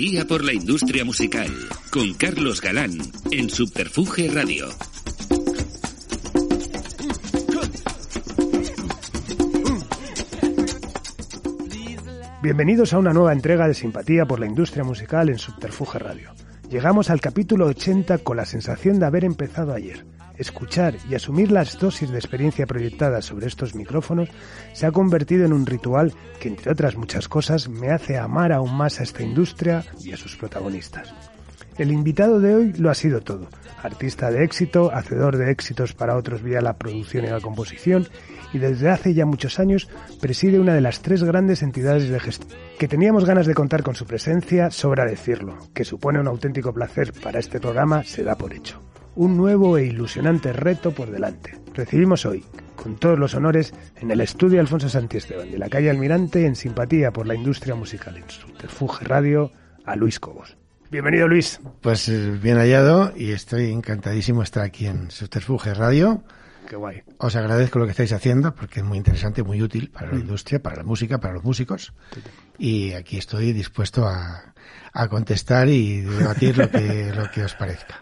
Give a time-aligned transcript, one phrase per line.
[0.00, 1.50] Por la industria musical
[1.90, 2.92] con Carlos Galán
[3.30, 4.66] en Subterfuge Radio.
[12.42, 16.30] Bienvenidos a una nueva entrega de Simpatía por la industria musical en Subterfuge Radio.
[16.70, 20.06] Llegamos al capítulo 80 con la sensación de haber empezado ayer.
[20.38, 24.28] Escuchar y asumir las dosis de experiencia proyectada sobre estos micrófonos
[24.72, 28.72] se ha convertido en un ritual que, entre otras muchas cosas, me hace amar aún
[28.72, 31.12] más a esta industria y a sus protagonistas.
[31.76, 33.48] El invitado de hoy lo ha sido todo.
[33.82, 38.06] Artista de éxito, hacedor de éxitos para otros vía la producción y la composición,
[38.52, 39.88] y desde hace ya muchos años
[40.20, 42.58] preside una de las tres grandes entidades de gestión.
[42.78, 45.58] Que teníamos ganas de contar con su presencia, sobra decirlo.
[45.74, 48.80] Que supone un auténtico placer para este programa, se da por hecho
[49.16, 51.58] un nuevo e ilusionante reto por delante.
[51.74, 52.44] Recibimos hoy,
[52.76, 57.10] con todos los honores, en el estudio Alfonso Santiesteban de la calle Almirante, en simpatía
[57.10, 59.52] por la industria musical en Subterfuge Radio,
[59.84, 60.56] a Luis Cobos.
[60.90, 61.60] Bienvenido, Luis.
[61.80, 66.22] Pues eh, bien hallado y estoy encantadísimo de estar aquí en Subterfuge Radio.
[66.70, 67.02] Qué guay.
[67.18, 70.20] Os agradezco lo que estáis haciendo porque es muy interesante, muy útil para la mm.
[70.20, 71.92] industria, para la música, para los músicos.
[72.58, 74.54] Y aquí estoy dispuesto a,
[74.92, 78.00] a contestar y debatir lo que, lo que os parezca.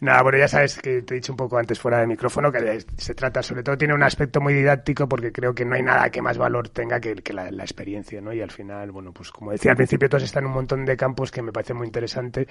[0.00, 2.84] Nada, bueno, ya sabes que te he dicho un poco antes fuera de micrófono que
[2.96, 6.10] se trata, sobre todo tiene un aspecto muy didáctico porque creo que no hay nada
[6.10, 8.32] que más valor tenga que, que la, experiencia, ¿no?
[8.32, 10.96] Y al final, bueno, pues como decía al principio, todos están en un montón de
[10.96, 12.46] campos que me parece muy interesante.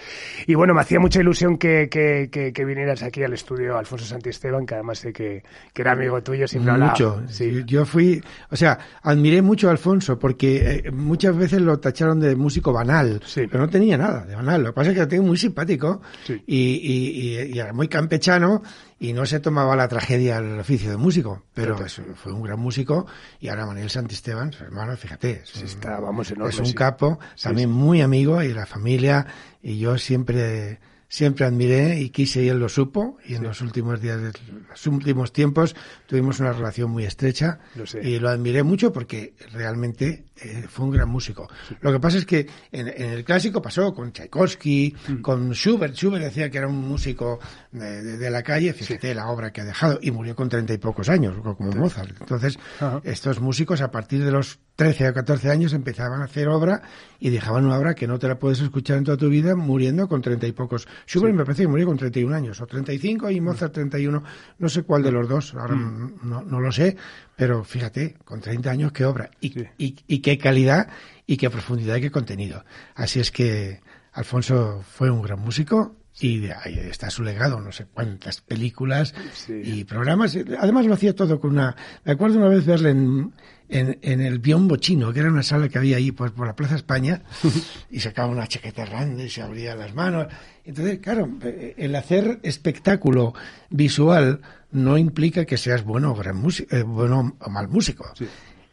[0.45, 4.65] Y bueno, me hacía mucha ilusión que, que, que, vinieras aquí al estudio Alfonso Santiesteban,
[4.65, 5.43] que además sé que,
[5.73, 7.21] que era amigo tuyo, siempre Mucho.
[7.27, 7.63] Sí.
[7.65, 12.35] Yo fui, o sea, admiré mucho a Alfonso porque eh, muchas veces lo tacharon de
[12.35, 13.47] músico banal, sí.
[13.55, 14.63] Pero no tenía nada de banal.
[14.63, 16.01] Lo que pasa es que lo tengo muy simpático
[16.45, 18.61] y, era muy campechano
[18.99, 21.77] y no se tomaba la tragedia al oficio de músico, pero
[22.15, 23.07] fue un gran músico
[23.39, 28.01] y ahora Manuel Santisteban, su hermano, fíjate, es, está, vamos, es un capo, también muy
[28.01, 29.25] amigo y la familia
[29.63, 30.81] y yo siempre
[31.15, 34.33] siempre admiré y quise y él lo supo y en los últimos días, de
[34.69, 35.73] los últimos tiempos
[36.07, 37.59] tuvimos una relación muy estrecha
[38.03, 41.47] y lo admiré mucho porque realmente eh, fue un gran músico.
[41.79, 45.21] Lo que pasa es que en, el clásico pasó con Tchaikovsky, mm.
[45.21, 45.95] con Schubert.
[45.95, 47.39] Schubert decía que era un músico
[47.71, 51.07] de, la calle, fíjate la obra que ha dejado y murió con treinta y pocos
[51.07, 52.11] años, como Mozart.
[52.19, 52.59] Entonces,
[53.05, 56.81] estos músicos a partir de los 13 o 14 años empezaban a hacer obra
[57.19, 60.09] y dejaban una obra que no te la puedes escuchar en toda tu vida muriendo
[60.09, 60.87] con treinta y pocos.
[61.05, 64.23] Schubert me parece que murió con 31 años, o 35 y Mozart 31,
[64.57, 66.19] no sé cuál de los dos, ahora mm.
[66.23, 66.97] no, no, lo sé,
[67.35, 70.87] pero fíjate, con 30 años qué obra y, y, y qué calidad
[71.27, 72.63] y qué profundidad y qué contenido.
[72.95, 73.81] Así es que
[74.13, 79.13] Alfonso fue un gran músico y ahí está su legado, no sé cuántas películas
[79.49, 80.37] y programas.
[80.59, 81.75] Además lo hacía todo con una...
[82.05, 83.33] Me acuerdo una vez verle en,
[83.69, 86.75] en, el Biombo Chino, que era una sala que había ahí por, por la Plaza
[86.75, 87.21] España,
[87.89, 90.27] y sacaba una chaqueta grande y se abría las manos.
[90.63, 91.29] Entonces, claro,
[91.77, 93.33] el hacer espectáculo
[93.69, 98.05] visual no implica que seas bueno o, gran eh, bueno o mal músico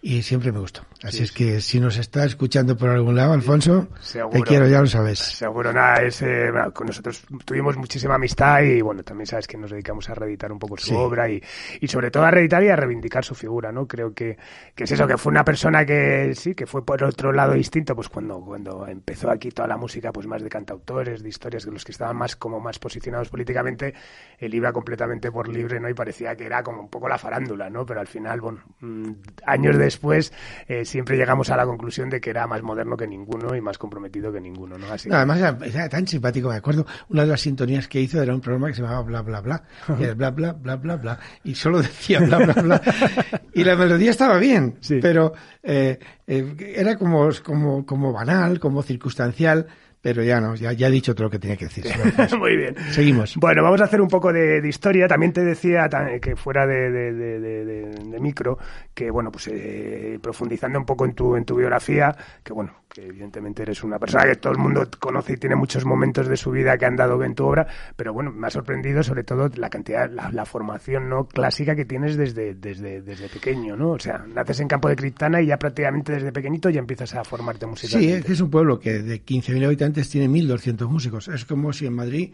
[0.04, 0.82] y siempre me gustó.
[1.04, 3.86] Así es que si nos está escuchando por algún lado, Alfonso,
[4.32, 5.20] te quiero, ya lo sabes.
[5.20, 9.70] Seguro, nada, es, eh, con nosotros tuvimos muchísima amistad y bueno, también sabes que nos
[9.70, 11.40] dedicamos a reeditar un poco su obra y,
[11.80, 13.86] y sobre todo a reeditar y a reivindicar su figura, ¿no?
[13.86, 14.36] Creo que,
[14.74, 17.94] que es eso, que fue una persona que sí, que fue por otro lado distinto,
[17.94, 21.70] pues cuando, cuando empezó aquí toda la música, pues más de cantautores, de historias, de
[21.70, 23.94] los que estaban más como más posicionados políticamente,
[24.38, 25.88] él iba completamente por libre, ¿no?
[25.88, 27.87] Y parecía que era como un poco la farándula, ¿no?
[27.87, 29.10] Pero al final, bueno, mm,
[29.46, 30.33] años de después
[30.67, 33.79] eh, siempre llegamos a la conclusión de que era más moderno que ninguno y más
[33.79, 34.91] comprometido que ninguno, ¿no?
[34.91, 38.41] Así además era, tan simpático, me acuerdo, una de las sintonías que hizo era un
[38.41, 39.62] programa que se llamaba Bla Bla Bla,
[39.99, 42.83] y bla bla bla bla bla, y solo decía bla bla bla,
[43.53, 49.67] y la melodía estaba bien, pero eh, eh, era como, como, como banal, como circunstancial,
[50.02, 51.84] pero ya no, ya, ya he dicho todo lo que tenía que decir.
[52.38, 52.75] Muy bien.
[52.90, 53.37] Seguimos.
[53.37, 55.06] Bueno, vamos a hacer un poco de, de historia.
[55.08, 55.88] También te decía
[56.20, 58.56] que fuera de, de- de- micro,
[58.94, 62.14] que bueno, pues eh, profundizando un poco en tu, en tu biografía,
[62.44, 65.84] que bueno, que evidentemente eres una persona que todo el mundo conoce y tiene muchos
[65.84, 67.66] momentos de su vida que han dado en tu obra,
[67.96, 71.84] pero bueno, me ha sorprendido sobre todo la cantidad, la, la formación no clásica que
[71.84, 73.90] tienes desde, desde, desde pequeño, ¿no?
[73.93, 77.25] O sea, naces en Campo de Criptana y ya prácticamente desde pequeñito ya empiezas a
[77.25, 78.19] formarte Sí, musicalmente.
[78.19, 81.29] es que es un pueblo que de 15.000 habitantes tiene 1.200 músicos.
[81.29, 82.33] Es como si en Madrid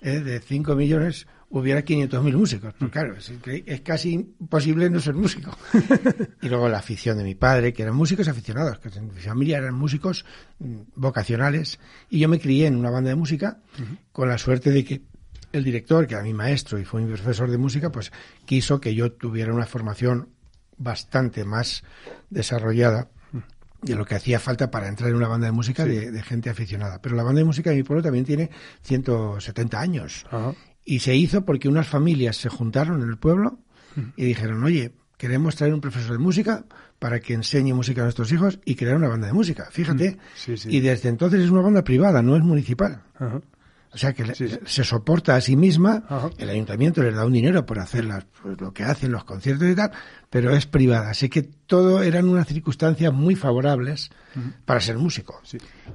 [0.00, 2.74] eh, de 5 millones hubiera 500.000 músicos.
[2.78, 5.56] Pues claro, es, es casi imposible no ser músico.
[6.42, 9.58] y luego la afición de mi padre, que eran músicos aficionados, que en mi familia
[9.58, 10.24] eran músicos
[10.58, 11.78] mm, vocacionales.
[12.10, 13.60] Y yo me crié en una banda de música
[14.12, 15.02] con la suerte de que
[15.52, 18.10] el director, que era mi maestro y fue mi profesor de música, pues
[18.44, 20.30] quiso que yo tuviera una formación
[20.76, 21.84] bastante más
[22.30, 23.08] desarrollada
[23.84, 26.50] de lo que hacía falta para entrar en una banda de música de, de gente
[26.50, 27.00] aficionada.
[27.00, 28.50] Pero la banda de música de mi pueblo también tiene
[28.82, 30.26] 170 años.
[30.30, 30.54] Ajá.
[30.84, 33.58] Y se hizo porque unas familias se juntaron en el pueblo
[34.16, 36.64] y dijeron, oye, queremos traer un profesor de música
[36.98, 39.68] para que enseñe música a nuestros hijos y crear una banda de música.
[39.70, 40.18] Fíjate.
[40.34, 40.68] Sí, sí.
[40.70, 43.02] Y desde entonces es una banda privada, no es municipal.
[43.14, 43.40] Ajá.
[43.94, 44.58] O sea que Sí, sí.
[44.66, 46.28] se soporta a sí misma, Ajá.
[46.38, 49.68] el ayuntamiento les da un dinero por hacer las- pues, lo que hacen, los conciertos
[49.68, 49.92] y tal,
[50.30, 51.10] pero es privada.
[51.10, 54.10] Así que todo eran unas circunstancias muy favorables
[54.64, 55.40] para ser músico.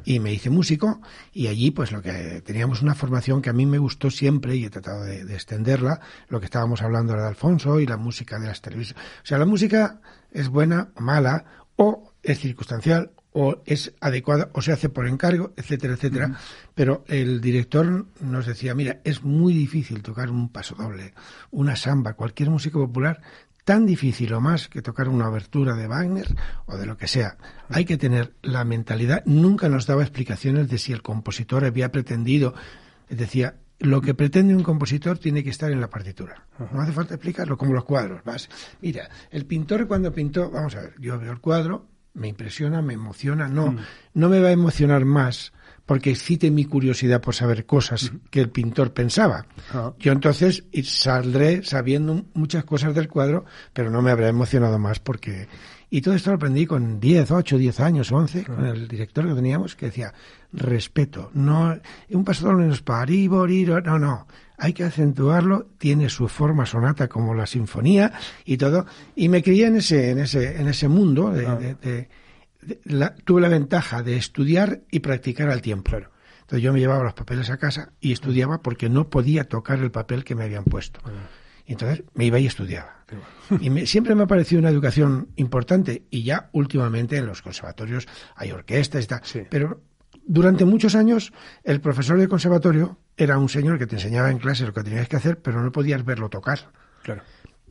[0.05, 1.01] Y me hice músico
[1.33, 4.63] y allí pues lo que teníamos una formación que a mí me gustó siempre y
[4.63, 5.99] he tratado de, de extenderla,
[6.29, 9.03] lo que estábamos hablando ahora de Alfonso y la música de las televisiones.
[9.23, 9.99] O sea, la música
[10.31, 11.43] es buena o mala
[11.75, 16.39] o es circunstancial o es adecuada o se hace por encargo, etcétera, etcétera.
[16.73, 21.13] Pero el director nos decía, mira, es muy difícil tocar un paso doble,
[21.51, 23.21] una samba, cualquier música popular,
[23.63, 26.35] tan difícil o más que tocar una abertura de Wagner
[26.65, 27.37] o de lo que sea.
[27.69, 32.55] Hay que tener la mentalidad, nunca nos daba explicaciones de si el compositor había pretendido,
[33.09, 36.47] decía, lo que pretende un compositor tiene que estar en la partitura.
[36.73, 38.23] No hace falta explicarlo, como los cuadros.
[38.23, 38.49] Vas,
[38.81, 41.87] mira, el pintor cuando pintó, vamos a ver, yo veo el cuadro,
[42.19, 43.75] me impresiona, me emociona, no,
[44.13, 45.53] no me va a emocionar más
[45.89, 49.47] porque excite mi curiosidad por saber cosas que el pintor pensaba.
[49.73, 49.91] Ah.
[49.97, 55.47] Yo entonces saldré sabiendo muchas cosas del cuadro, pero no me habrá emocionado más porque...
[55.89, 59.33] Y todo esto lo aprendí con 10, 8, 10 años, 11, con el director que
[59.33, 60.13] teníamos, que decía,
[60.53, 61.75] respeto, no,
[62.11, 64.27] un doble no es parí, boriro, no, no,
[64.59, 68.11] hay que acentuarlo, tiene su forma sonata como la sinfonía
[68.45, 68.85] y todo,
[69.15, 72.09] y me crié en ese, en ese, en ese mundo de, de- de-
[72.61, 75.91] de- la- tuve la ventaja de estudiar y practicar al tiempo.
[75.95, 79.91] Entonces yo me llevaba los papeles a casa y estudiaba porque no podía tocar el
[79.91, 80.99] papel que me habían puesto.
[81.65, 82.95] Y entonces me iba y estudiaba.
[83.61, 88.07] Y me- siempre me ha parecido una educación importante y ya últimamente en los conservatorios
[88.35, 89.21] hay orquestas y tal.
[89.23, 89.41] Sí.
[89.49, 89.81] Pero
[90.29, 91.33] durante muchos años
[91.63, 95.07] el profesor de conservatorio era un señor que te enseñaba en clase lo que tenías
[95.09, 96.71] que hacer, pero no podías verlo tocar.
[97.03, 97.23] Claro.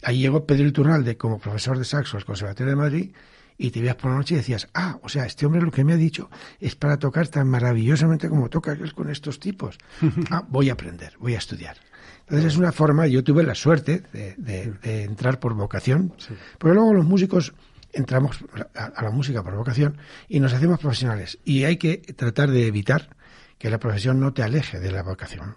[0.02, 3.12] Ahí llegó Pedro Iturralde como profesor de saxo al Conservatorio de Madrid
[3.56, 5.84] y te veías por la noche y decías, ah, o sea, este hombre lo que
[5.84, 9.78] me ha dicho es para tocar tan maravillosamente como toca él con estos tipos.
[10.30, 11.76] ah, voy a aprender, voy a estudiar.
[12.20, 16.12] Entonces es una forma, yo tuve la suerte de, de- de entrar por vocación,
[16.58, 17.54] porque luego los músicos
[17.92, 18.38] entramos
[18.74, 19.96] a, la música por vocación
[20.28, 21.38] y nos hacemos profesionales.
[21.44, 23.16] Y hay que tratar de evitar
[23.58, 25.56] que la profesión no te aleje de la vocación.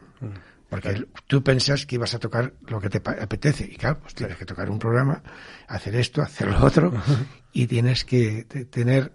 [0.69, 3.65] Porque tú pensas que ibas a tocar lo que te apetece.
[3.65, 5.21] Y claro, pues tienes que tocar un programa,
[5.67, 6.93] hacer esto, hacer lo otro,
[7.51, 9.11] y tienes que te- tener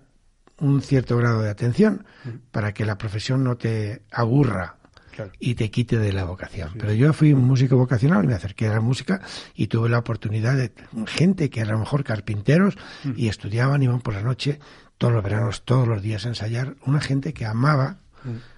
[0.59, 2.05] un cierto grado de atención
[2.51, 4.77] para que la profesión no te aburra
[5.17, 5.33] Claro.
[5.41, 6.73] y te quite de la vocación.
[6.79, 9.23] Pero yo fui un músico vocacional, me acerqué a la música
[9.55, 10.73] y tuve la oportunidad de
[11.06, 12.77] gente que era a lo mejor carpinteros
[13.17, 14.58] y estudiaban, iban por la noche
[14.99, 16.77] todos los veranos, todos los días a ensayar.
[16.85, 17.99] Una gente que amaba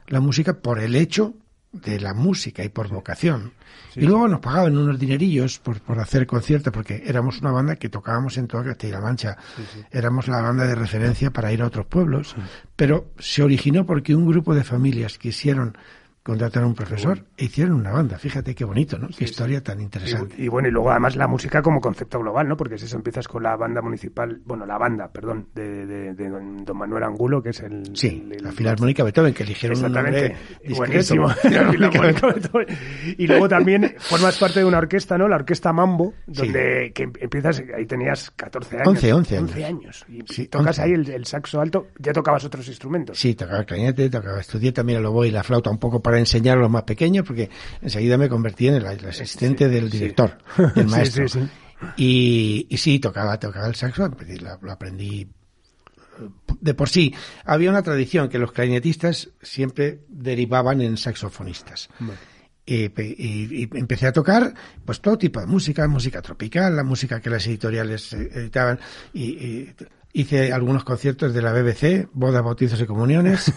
[0.09, 1.35] la música por el hecho
[1.73, 3.53] de la música y por vocación.
[3.95, 7.89] Y luego nos pagaban unos dinerillos por, por hacer conciertos, porque éramos una banda que
[7.89, 9.37] tocábamos en toda Castilla-La Mancha.
[9.91, 12.35] Éramos la banda de referencia para ir a otros pueblos.
[12.77, 15.77] Pero se originó porque un grupo de familias quisieron
[16.29, 18.19] contratar a un profesor e hicieron una banda.
[18.19, 19.09] Fíjate qué bonito, ¿no?
[19.09, 20.35] qué historia tan interesante.
[20.39, 22.57] Y, y bueno, y luego además la música como concepto global, ¿no?
[22.57, 26.29] Porque es eso, empiezas con la banda municipal, bueno, la banda, perdón, de, de, de
[26.29, 27.83] don, Manuel Angulo, que es el...
[27.97, 30.37] Sí, el- el- la Filarmónica Beethoven, que eligieron un Exactamente.
[30.63, 30.77] discreto.
[30.77, 31.29] Buenísimo.
[33.19, 35.29] Y luego también formas parte de una orquesta, ¿no?
[35.29, 38.89] La orquesta Mambo, donde que em- empiezas, ahí tenías 14 años.
[38.89, 39.55] 11, 11 años.
[39.65, 40.07] años.
[40.09, 40.83] Y Sí, tocas 11.
[40.83, 43.19] ahí el, el saxo alto, ya tocabas otros instrumentos.
[43.19, 46.59] Sí, tocaba clarinete, tocaba, estudié también el oboe y la flauta un poco para enseñar
[46.59, 49.99] a los más pequeños, porque enseguida me convertí en el, el asistente del sí.
[49.99, 50.39] director,
[50.75, 51.29] del Sí, maestro.
[51.29, 51.49] sí, sí.
[51.97, 55.29] Y, y sí, tocaba, tocaba el saxo, lo, lo aprendí
[56.61, 61.89] de por sí había una tradición que los clarinetistas siempre derivaban en saxofonistas.
[62.67, 62.85] Y,
[63.79, 64.53] empecé a tocar
[64.85, 68.79] pues todo tipo de música, música tropical, la música que las editoriales eh, editaban
[69.15, 69.69] y,
[70.13, 73.49] hice algunos conciertos de la BBC, bodas, bautizos y comuniones.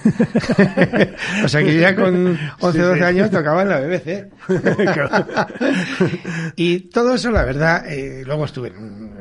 [1.43, 4.31] o sea que ya con 11, 12 años tocaba en la BBC.
[6.55, 9.11] y todo eso, la verdad, eh, luego estuve en,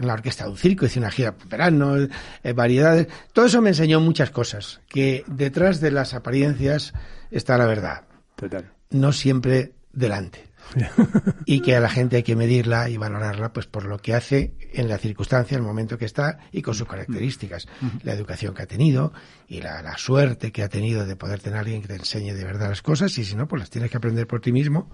[0.00, 3.08] la orquesta de un circo, hice una gira por verano, eh, variedades.
[3.32, 6.92] Todo eso me enseñó muchas cosas, que detrás de las apariencias
[7.30, 8.02] está la verdad.
[8.36, 10.48] Total no siempre delante.
[11.46, 14.54] y que a la gente hay que medirla y valorarla pues por lo que hace
[14.72, 17.66] en la circunstancia, en el momento que está y con sus características,
[18.02, 19.12] la educación que ha tenido
[19.48, 22.44] y la, suerte que ha tenido de poder tener a alguien que te enseñe de
[22.44, 24.90] verdad las cosas y si no pues las tienes que aprender por ti mismo.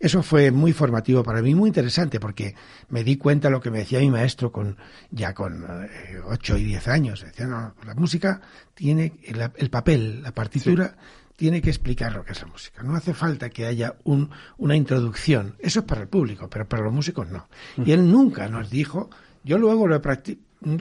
[0.00, 2.56] Eso fue muy formativo para mí, muy interesante porque
[2.88, 4.76] me di cuenta lo que me decía mi maestro con
[5.12, 7.22] ya con eh, ocho 8 y 10 años.
[7.22, 8.40] Decía, no, la música
[8.74, 10.96] tiene el, papel, la partitura
[11.36, 12.82] tiene que explicar lo que es la música.
[12.82, 15.56] No hace falta que haya un, una introducción.
[15.58, 17.48] Eso es para el público, pero para los músicos no.
[17.84, 19.10] Y él nunca nos dijo,
[19.44, 20.00] yo luego lo he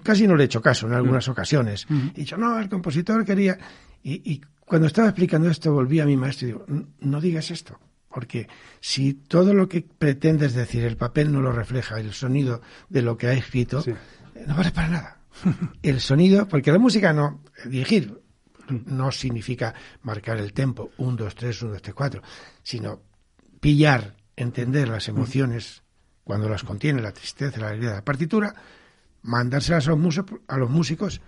[0.03, 1.87] casi no le he hecho caso en algunas ocasiones.
[2.15, 3.57] He dicho, no, el compositor quería...
[4.03, 6.65] Y, cuando estaba explicando esto volví a mi maestro y digo,
[7.01, 7.77] no digas esto.
[8.07, 8.47] Porque
[8.79, 13.17] si todo lo que pretendes decir, el papel no lo refleja, el sonido de lo
[13.17, 13.83] que ha escrito,
[14.47, 15.21] no vale para nada.
[15.81, 18.21] el sonido, porque la música no, dirigir,
[18.71, 19.73] no significa
[20.03, 22.21] marcar el tempo, un, dos, tres, uno, dos, tres, cuatro,
[22.63, 23.01] sino
[23.59, 25.83] pillar, entender las emociones
[26.23, 28.55] cuando las contiene, la tristeza, la alegría de la partitura,
[29.23, 31.21] mandárselas a los, a los músicos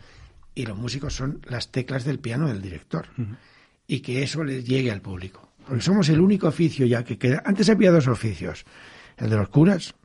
[0.56, 3.08] y los músicos son las teclas del piano del director
[3.88, 5.50] y que eso les llegue al público.
[5.68, 7.42] Porque somos el único oficio ya que queda.
[7.46, 8.66] Antes había dos oficios,
[9.18, 9.96] el de los curas,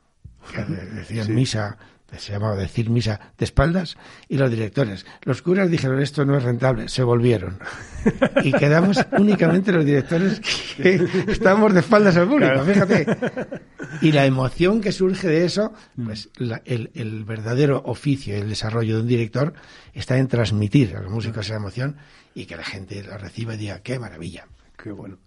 [0.53, 0.63] que
[0.95, 1.77] decían misa
[2.17, 3.97] se llamaba decir misa de espaldas,
[4.27, 5.05] y los directores.
[5.23, 7.59] Los curas dijeron esto no es rentable, se volvieron.
[8.43, 10.39] Y quedamos únicamente los directores
[10.77, 13.05] que estamos de espaldas al público, fíjate.
[14.01, 18.95] Y la emoción que surge de eso, pues el, el, verdadero oficio y el desarrollo
[18.95, 19.53] de un director
[19.93, 21.97] está en transmitir a los músicos esa emoción
[22.33, 24.47] y que la gente lo reciba y diga, qué maravilla.
[24.81, 25.17] Qué bueno,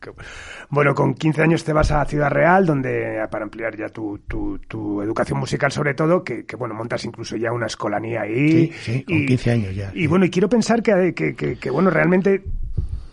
[0.70, 0.94] bueno.
[0.94, 5.38] con 15 años te vas a Ciudad Real, donde para ampliar ya tu, tu, educación
[5.38, 8.68] musical sobre todo, que, bueno, montas incluso ya una escolanía ahí.
[8.68, 9.90] Sí, sí, con 15 años ya.
[9.94, 12.42] Y bueno, y quiero pensar que, que, que, bueno, realmente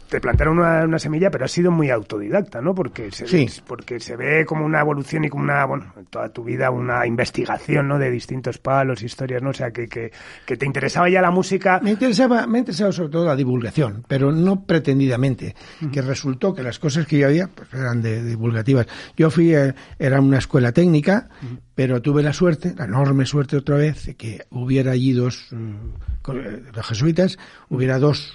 [0.10, 2.74] te plantaron una, semilla, pero has sido muy autodidacta, ¿no?
[2.74, 6.44] Porque se, ve, porque se ve como una evolución y como una, bueno, toda tu
[6.44, 8.00] vida una investigación, ¿no?
[8.00, 9.52] De distintos palos, historias, ¿no?
[9.52, 11.80] O sea, que, que, te interesaba ya la música.
[11.82, 15.56] Me interesaba, me interesaba sobre todo la divulgación, pero no pretendidamente,
[15.92, 18.88] que resultó que las cosas que yo había pues, eran de, divulgativas.
[19.16, 21.30] Yo fui, eh, era una escuela técnica,
[21.76, 26.34] pero tuve la suerte, la enorme suerte otra vez, de que hubiera allí dos, mm,
[26.34, 27.38] eh, los jesuitas,
[27.70, 28.34] hubiera dos,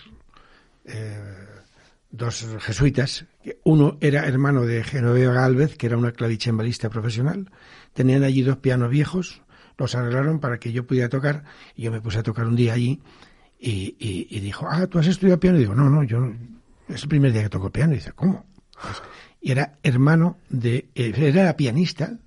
[0.84, 1.18] eh,
[2.16, 3.26] dos jesuitas.
[3.64, 7.50] Uno era hermano de Genoveva Galvez, que era una clavicembalista profesional.
[7.92, 9.42] Tenían allí dos pianos viejos,
[9.76, 11.44] los arreglaron para que yo pudiera tocar.
[11.74, 13.02] Y yo me puse a tocar un día allí
[13.58, 15.56] y, dijo, ah, ¿tú has estudiado piano?
[15.56, 16.32] Y digo, no, no, yo
[16.88, 17.92] es el primer día que toco piano.
[17.92, 18.46] Y dice, ¿cómo?
[19.40, 22.18] y era hermano de, eh, era pianista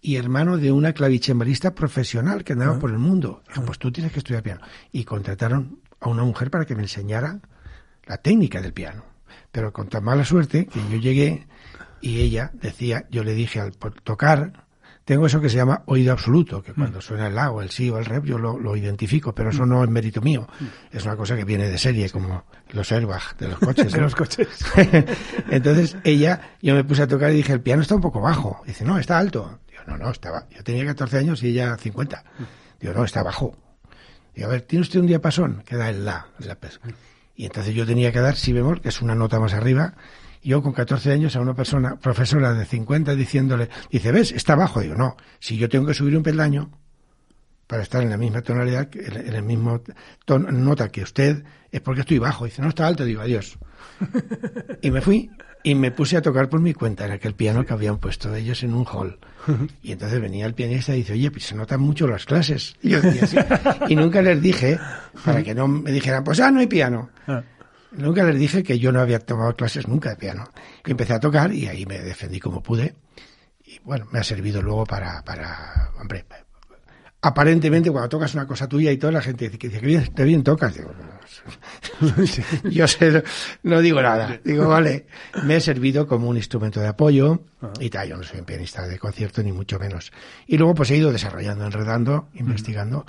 [0.00, 2.78] y hermano de una clavicembalista profesional que andaba ah.
[2.78, 3.42] por el mundo.
[3.48, 4.60] Dijo, pues tú tienes que estudiar piano.
[4.92, 7.40] Y contrataron a una mujer para que me enseñara
[8.04, 9.15] la técnica del piano.
[9.52, 11.46] Pero con tan mala suerte que yo llegué
[12.00, 14.66] y ella decía, yo le dije al tocar,
[15.06, 17.88] tengo eso que se llama oído absoluto, que cuando suena el la o el sí
[17.90, 20.48] o el rep yo lo, identifico, pero eso no es mérito mío.
[20.90, 23.92] Es una cosa que viene de serie, como los airbag de los coches.
[23.92, 24.48] de los coches.
[25.50, 28.62] Entonces ella, yo me puse a tocar y dije, el piano está un poco bajo.
[28.66, 29.60] dice, no, está alto.
[29.70, 30.44] Digo, no, no, estaba.
[30.50, 32.24] Yo tenía 14 años y ella 50.
[32.80, 33.56] Digo, no, está bajo.
[34.34, 35.62] Digo, a ver, ¿tiene usted un diapasón?
[35.64, 36.58] Que da el la, el la
[37.36, 39.94] y entonces yo tenía que dar si bemol, que es una nota más arriba.
[40.42, 44.32] Yo con 14 años a una persona, profesora de 50, diciéndole, dice, ¿ves?
[44.32, 44.80] Está abajo.
[44.80, 46.70] Digo, no, si yo tengo que subir un peldaño
[47.66, 49.82] para estar en la misma tonalidad, en el mismo
[50.24, 52.44] tono, nota que usted, es porque estoy bajo.
[52.44, 53.04] Dice, no, está alto.
[53.04, 53.58] Digo, adiós.
[54.82, 55.30] y me fui
[55.62, 57.04] y me puse a tocar por mi cuenta.
[57.04, 59.18] Era aquel piano que habían puesto ellos en un hall.
[59.82, 62.76] Y entonces venía el pianista y dice, oye, pues se notan mucho las clases.
[62.82, 63.46] Y yo decía,
[63.88, 64.78] Y nunca les dije,
[65.24, 67.10] para que no me dijeran, pues ah, no hay piano.
[67.26, 67.42] Ah.
[67.92, 70.44] Nunca les dije que yo no había tomado clases nunca de piano.
[70.84, 72.94] Y empecé a tocar y ahí me defendí como pude.
[73.64, 76.24] Y bueno, me ha servido luego para, para hombre,
[77.20, 80.74] aparentemente cuando tocas una cosa tuya y toda la gente dice que bien, bien tocas.
[82.64, 83.22] yo sé,
[83.62, 84.40] no digo nada.
[84.44, 85.06] Digo, vale,
[85.44, 87.42] me he servido como un instrumento de apoyo
[87.80, 88.08] y tal.
[88.08, 90.12] Yo no soy un pianista de concierto ni mucho menos.
[90.46, 93.06] Y luego pues he ido desarrollando, enredando, investigando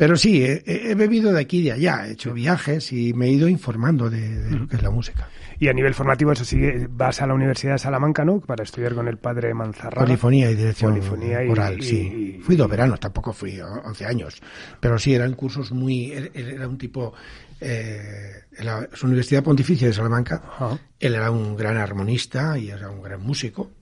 [0.00, 3.32] Pero sí, he, bebido de aquí y de allá, he hecho viajes y me he
[3.32, 5.28] ido informando de, lo que es la música.
[5.58, 8.40] Y a nivel formativo, eso sigue, vas a la Universidad de Salamanca, ¿no?
[8.40, 10.00] Para estudiar con el padre Manzarra.
[10.00, 12.40] Polifonía y dirección Polifonía oral, sí.
[12.42, 14.40] fui dos veranos, tampoco fui 11 años.
[14.80, 16.12] Pero sí, eran cursos muy...
[16.32, 17.12] Era un tipo...
[17.60, 22.88] Eh, en la, su Universidad Pontificia de Salamanca, él era un gran armonista y era
[22.88, 23.72] un gran músico.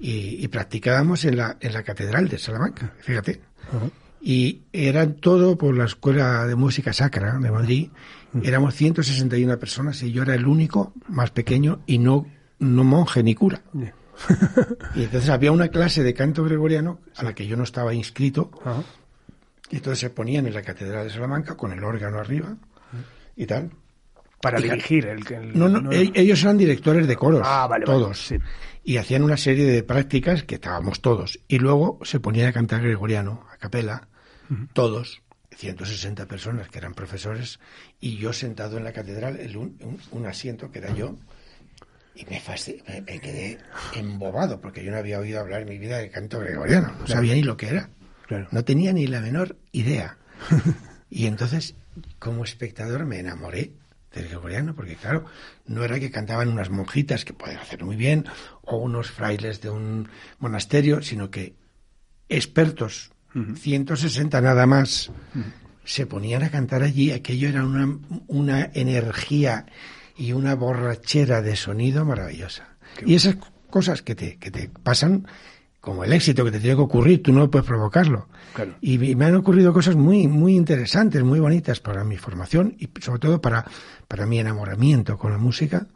[0.00, 3.40] y, practicábamos en la, en la Catedral de Salamanca, fíjate
[4.26, 7.90] y eran todo por la Escuela de Música Sacra de Madrid.
[8.42, 12.26] Éramos 161 personas y yo era el único más pequeño y no,
[12.58, 13.60] no monje ni cura.
[14.94, 18.50] y entonces había una clase de canto gregoriano a la que yo no estaba inscrito.
[19.70, 22.56] Y entonces se ponían en la Catedral de Salamanca con el órgano arriba
[23.36, 23.72] y tal.
[24.40, 28.32] Para dirigir el, no, no, e-, ellos eran directores de coros, ah, todos.
[28.84, 31.40] Y hacían una serie de prácticas que estábamos todos.
[31.46, 34.08] Y luego se ponían a cantar gregoriano, a capela,
[34.72, 35.22] todos,
[35.56, 37.60] 160 personas que eran profesores,
[38.00, 41.16] y yo sentado en la catedral, en un, asiento que era yo,
[42.14, 42.40] y me,
[43.06, 43.58] me, quedé
[43.94, 47.34] embobado, porque yo no había oído hablar en mi vida de canto gregoriano, no sabía
[47.34, 47.90] ni lo que era,
[48.50, 50.18] no tenía ni la menor idea.
[51.10, 51.74] y entonces,
[52.18, 53.72] como espectador, me enamoré
[54.12, 55.24] del gregoriano, porque claro,
[55.66, 58.26] no era que cantaban unas monjitas que pueden hacer muy bien,
[58.62, 60.08] o unos frailes de un
[60.38, 61.54] monasterio, sino que
[62.28, 63.13] expertos
[63.56, 65.10] 160 nada más,
[65.84, 67.98] se ponían a cantar allí, aquello era una,
[68.28, 69.66] una energía
[70.16, 72.76] y una borrachera de sonido maravillosa.
[73.04, 73.36] y esas
[73.70, 75.26] cosas que te, que te pasan
[75.80, 78.28] como el éxito que te tiene que ocurrir, tú no puedes provocarlo.
[78.80, 83.18] Y, me han ocurrido cosas muy, muy interesantes, muy bonitas para mi formación y sobre
[83.18, 83.66] todo para,
[84.08, 85.88] para mi enamoramiento con la música,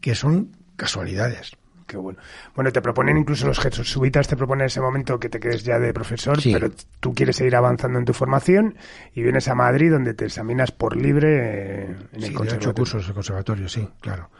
[0.00, 1.52] que son casualidades
[2.00, 2.18] bueno.
[2.54, 5.78] Bueno, te proponen incluso los jesuitas, te proponen en ese momento que te quedes ya
[5.78, 6.70] de profesor, pero
[7.00, 8.76] tú quieres seguir avanzando en tu formación
[9.14, 12.70] y vienes a Madrid donde te examinas por libre eh, en el conservatorio.
[12.70, 14.30] ocho cursos de conservatorio, sí, claro.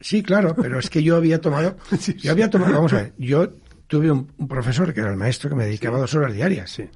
[0.00, 1.76] Sí, claro, pero es que yo había tomado,
[2.18, 3.48] yo había tomado, vamos a ver, yo
[3.86, 6.70] tuve un, profesor que era el maestro que me dedicaba dos horas diarias.
[6.70, 6.88] Sí.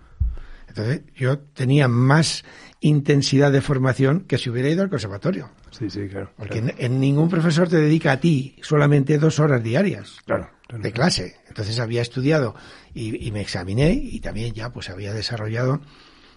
[0.73, 2.45] Entonces yo tenía más
[2.81, 5.50] intensidad de formación que si hubiera ido al conservatorio.
[5.71, 6.31] Sí, sí, claro.
[6.37, 11.37] Porque En, ningún profesor te dedica a ti solamente dos horas diarias claro, de clase.
[11.47, 12.55] Entonces había estudiado
[12.95, 15.83] y, me examiné y también ya pues había desarrollado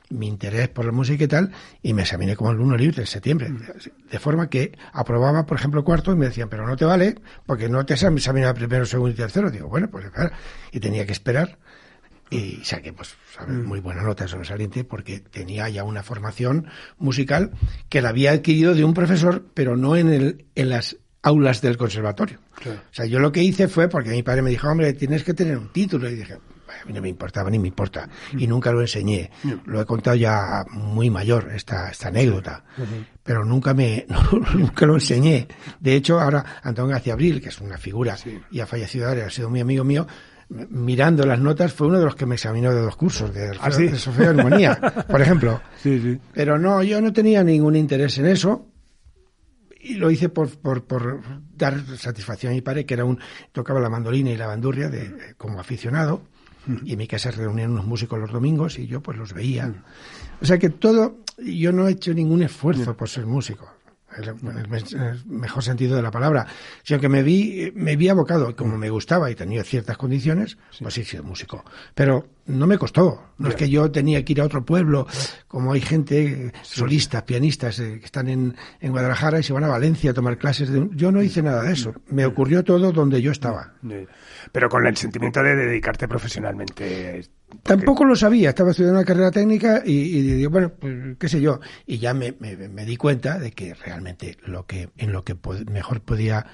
[0.10, 3.50] mi interés por la música y tal, y me examiné como alumno libre en septiembre.
[3.50, 3.59] Mm.
[4.12, 7.70] De forma que aprobaba, por ejemplo, cuarto y me decían, pero no te vale porque
[7.70, 9.50] no te examinado primero, segundo y tercero.
[9.50, 10.31] Digo, bueno, pues claro.
[10.72, 11.57] Y tenía que esperar
[12.35, 13.15] y saqué pues
[13.48, 13.63] mm.
[13.65, 16.67] muy buena nota sobresaliente porque tenía ya una formación
[16.98, 17.51] musical
[17.89, 21.75] que la había adquirido de un profesor pero no en el en las aulas del
[21.75, 22.39] conservatorio.
[22.65, 25.33] O sea, yo lo que hice fue porque mi padre me dijo, hombre, tienes que
[25.33, 26.07] tener un título.
[26.07, 28.07] Y dije, a mí no me importaba ni me importa.
[28.33, 28.39] Mm.
[28.39, 29.31] Y nunca lo enseñé.
[29.43, 29.53] Mm.
[29.65, 32.63] Lo he contado ya muy mayor, esta, esta anécdota.
[33.24, 34.05] Pero nunca me,
[34.53, 35.48] nunca lo enseñé.
[35.79, 38.15] De hecho, ahora Antón García Abril, que es una figura
[38.51, 40.05] y ha fallecido ahora, ha sido muy amigo mío,
[40.50, 43.72] mirando las notas, fue uno de los que me examinó de dos cursos, de, ¿Ah,
[43.72, 45.62] Sofía Armonía, por ejemplo.
[46.34, 48.68] Pero no, yo no tenía ningún interés en eso
[49.79, 51.22] y lo hice por, por, por,
[51.55, 53.20] dar satisfacción a mi padre, que era un
[53.51, 56.22] tocaba la mandolina y la bandurria de, como aficionado,
[56.84, 59.72] y en mi casa se reunían unos músicos los domingos y yo pues los veía.
[60.42, 63.75] O sea que todo, yo no he hecho ningún esfuerzo por ser músico
[64.18, 66.48] el, mejor sentido de la palabra,
[66.84, 70.94] sino que me vi, me vi abocado, como me gustaba y tenía ciertas condiciones, pues
[70.94, 71.64] sí, sí, músico.
[71.94, 73.22] Pero no me costó.
[73.38, 75.08] No es que yo tenía que ir a otro pueblo,
[75.48, 79.68] como hay gente, solistas, pianistas, eh, que están en, en, Guadalajara y se van a
[79.68, 80.70] Valencia a tomar clases.
[80.70, 80.88] De...
[80.94, 81.94] Yo no hice nada de eso.
[82.08, 83.74] Me ocurrió todo donde yo estaba.
[84.51, 87.27] Pero con el sentimiento de dedicarte profesionalmente.
[87.64, 88.50] Tampoco lo sabía.
[88.50, 91.60] Estaba estudiando una carrera técnica y, y digo, bueno, pues, qué sé yo.
[91.86, 95.36] Y ya me, me, me, di cuenta de que realmente lo que, en lo que
[95.70, 96.46] mejor podía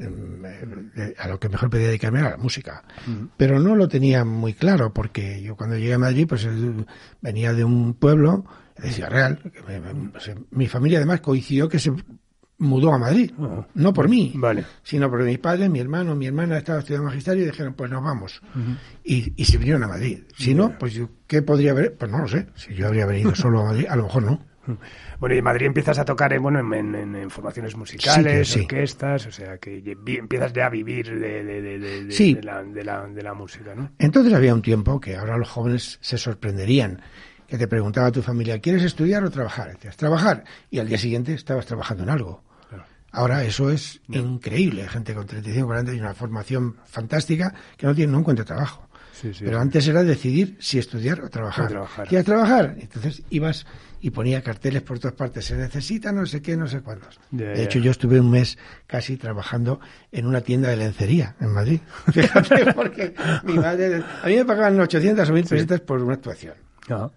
[0.00, 2.84] eh, a lo que mejor podía dedicarme era la música.
[3.36, 6.48] Pero no lo tenía muy claro, porque yo cuando llegué a Madrid, pues
[7.20, 8.44] venía de un pueblo,
[8.78, 9.38] de Ciudad Real,
[10.12, 11.92] pues, mi familia además coincidió que se
[12.60, 13.66] mudó a Madrid, ah.
[13.74, 14.64] no por mí, vale.
[14.82, 18.04] sino porque mi padre, mi hermano, mi hermana estaban estudiando magisterio y dijeron, pues nos
[18.04, 18.40] vamos.
[19.02, 20.20] y, y, se vinieron a Madrid.
[20.36, 21.96] Si no, pues ¿qué podría haber?
[21.96, 22.46] Pues no lo sé.
[22.54, 24.50] Si yo habría venido solo a Madrid, a lo mejor no.
[25.18, 29.58] Bueno, y en Madrid empiezas a tocar en, bueno, en, formaciones musicales, orquestas, o sea,
[29.58, 33.90] que empiezas ya a vivir de, de, la, de, la, música, ¿no?
[33.98, 37.02] Entonces había un tiempo que ahora los jóvenes se sorprenderían,
[37.46, 39.72] que te preguntaba a tu familia, ¿quieres estudiar o trabajar?
[39.72, 42.42] Decías, trabajar, y al día siguiente estabas trabajando en algo.
[43.12, 48.12] Ahora eso es increíble, gente con 35, 40 y una formación fantástica que no tiene,
[48.12, 48.86] no encuentra trabajo.
[49.38, 51.68] Pero antes era decidir si estudiar o trabajar.
[51.68, 52.08] trabajar.
[52.08, 52.76] ¿Quieres trabajar?
[52.78, 53.66] Entonces ibas
[54.00, 55.44] y ponía carteles por todas partes.
[55.44, 57.20] Se necesita no sé qué, no sé cuántos.
[57.30, 59.78] De hecho, yo estuve un mes casi trabajando
[60.10, 61.80] en una tienda de lencería en Madrid.
[62.12, 64.02] Fíjate, porque mi madre...
[64.22, 66.54] A mí me pagaban 800 o 1000 pesetas por una actuación.
[66.88, 67.10] Ah,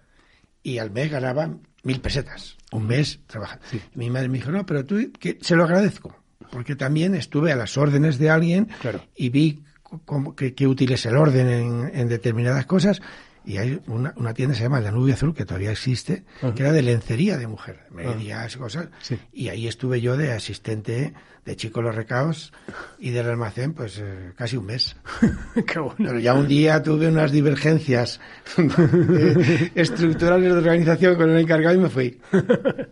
[0.62, 1.48] Y al mes ganaba
[1.84, 2.56] mil pesetas.
[2.72, 3.64] Un mes trabajando.
[3.94, 6.16] Mi madre me dijo, no, pero tú, que se lo agradezco.
[6.50, 9.04] Porque también estuve a las órdenes de alguien Claro.
[9.16, 9.62] y vi
[10.04, 13.00] cómo, que, qué útil es el orden en, en determinadas cosas.
[13.46, 16.24] Y hay una, una tienda que se llama La Nube Azul, que todavía existe,
[16.56, 18.88] que era de lencería de mujer, medias y cosas.
[19.02, 19.18] Sí.
[19.34, 21.12] Y ahí estuve yo de asistente
[21.44, 22.52] de Chico Los Recaos
[22.98, 24.96] y del almacén, pues eh, casi un mes.
[25.66, 25.96] qué bueno.
[25.98, 28.20] Pero ya un día tuve unas divergencias
[28.58, 32.18] eh, estructurales de organización con el encargado y me fui.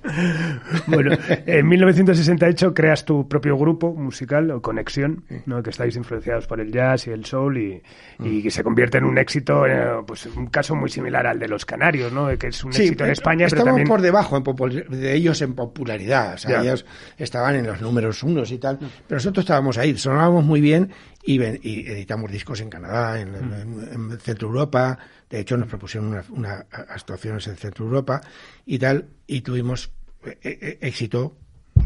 [0.86, 5.62] Bueno, en 1968 creas tu propio grupo musical, o Conexión, ¿no?
[5.62, 7.82] que estáis influenciados por el jazz y el soul y,
[8.18, 11.48] y que se convierte en un éxito, eh, pues un caso muy similar al de
[11.48, 12.28] los Canarios, ¿no?
[12.36, 13.88] que es un éxito en eh, España, pero estamos también...
[13.88, 16.34] por debajo en de ellos en popularidad.
[16.34, 16.84] O sea, ellos
[17.16, 18.78] estaban en los números y tal.
[18.78, 20.90] Pero nosotros estábamos ahí, sonábamos muy bien
[21.24, 24.98] y, ven- y editamos discos en Canadá, en, en- en Centro Europa.
[25.30, 28.20] De hecho, nos propusieron unas una actuaciones en Centro Europa
[28.66, 29.06] y tal.
[29.26, 29.90] Y tuvimos
[30.24, 31.36] eh, eh, éxito.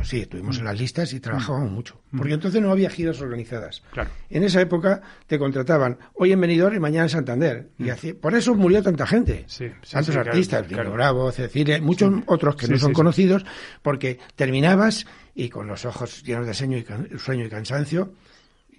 [0.07, 2.01] Sí, estuvimos en las listas y trabajábamos mucho.
[2.16, 3.83] Porque entonces no había giras organizadas.
[3.92, 4.11] Claro.
[4.31, 7.71] En esa época te contrataban hoy en Benidorm y mañana en Santander.
[7.79, 9.45] Y hacía- por eso murió tanta gente.
[9.49, 10.92] Sí, sí, Tantos sí, artistas, claro.
[10.92, 13.45] Bravo, Cecilia, muchos otros que no son conocidos,
[13.83, 18.12] porque terminabas y con los ojos llenos de sueño y, can- sueño y cansancio.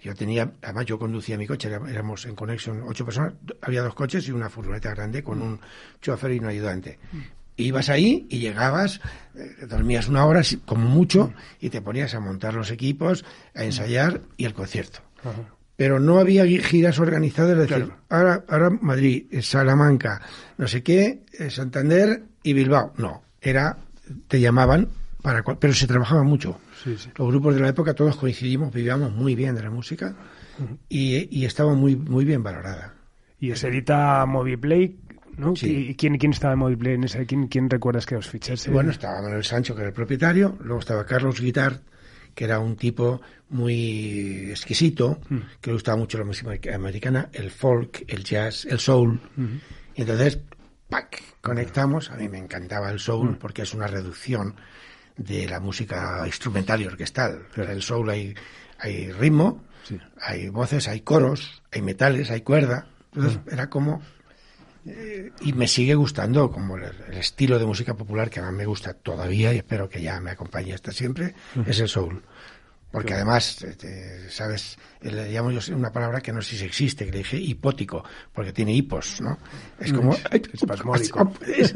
[0.02, 4.28] Yo tenía, además yo conducía mi coche, éramos en Connection ocho personas, había dos coches
[4.28, 5.60] y una furgoneta grande con un
[6.02, 7.00] chofer y un ayudante.
[7.58, 9.02] Ibas ahí y llegabas,
[9.36, 14.22] eh, dormías una hora como mucho y te ponías a montar los equipos, a ensayar
[14.38, 15.00] y el concierto.
[15.76, 18.02] Pero no había giras organizadas, es decir, Claro.
[18.10, 20.22] ahora, ahora Madrid, eh, Salamanca,
[20.58, 22.94] no sé qué, eh, Santander y Bilbao.
[22.98, 23.78] No, era,
[24.28, 24.88] te llamaban,
[25.22, 26.60] para, pero se trabajaba mucho.
[26.84, 27.10] Sí, sí.
[27.18, 30.16] Los grupos de la época todos coincidimos, vivíamos muy bien de la música
[30.90, 32.94] y, y estaba muy, muy bien valorada.
[33.40, 34.96] Y os edita Moviplay,
[35.38, 35.56] ¿no?
[35.56, 35.90] Sí.
[35.90, 37.26] ¿Y quién, quién estaba en ese?
[37.26, 38.72] ¿Quién, quién recuerdas que os fichase?
[38.72, 41.82] Bueno, estaba Manuel Sancho, que era el propietario, luego estaba Carlos Guitart,
[42.34, 45.20] que era un tipo muy exquisito,
[45.62, 49.20] que le gustaba mucho la música americana, el folk, el jazz, el soul.
[49.96, 50.40] Y entonces,
[50.90, 51.20] ¡pac!
[51.42, 52.12] conectamos.
[52.12, 54.56] A mí me encantaba el soul porque es una reducción
[55.16, 57.48] de la música instrumental y orquestal.
[57.56, 58.36] En el soul hay,
[58.80, 59.64] hay ritmo,
[60.22, 62.88] hay voces, hay coros, hay metales, hay cuerda.
[63.16, 64.02] Entonces era como
[64.88, 68.66] eh, y me sigue gustando como el, el estilo de música popular que más me
[68.66, 71.34] gusta todavía y espero que ya me acompañe hasta siempre
[71.66, 72.22] es el soul.
[72.90, 76.64] Porque además eh, te- sabes eh, le llamo yo una palabra que no sé si
[76.64, 79.38] existe que le dije hipótico porque tiene hipos no
[79.78, 80.16] es como
[80.54, 81.34] espasmódico.
[81.46, 81.76] es,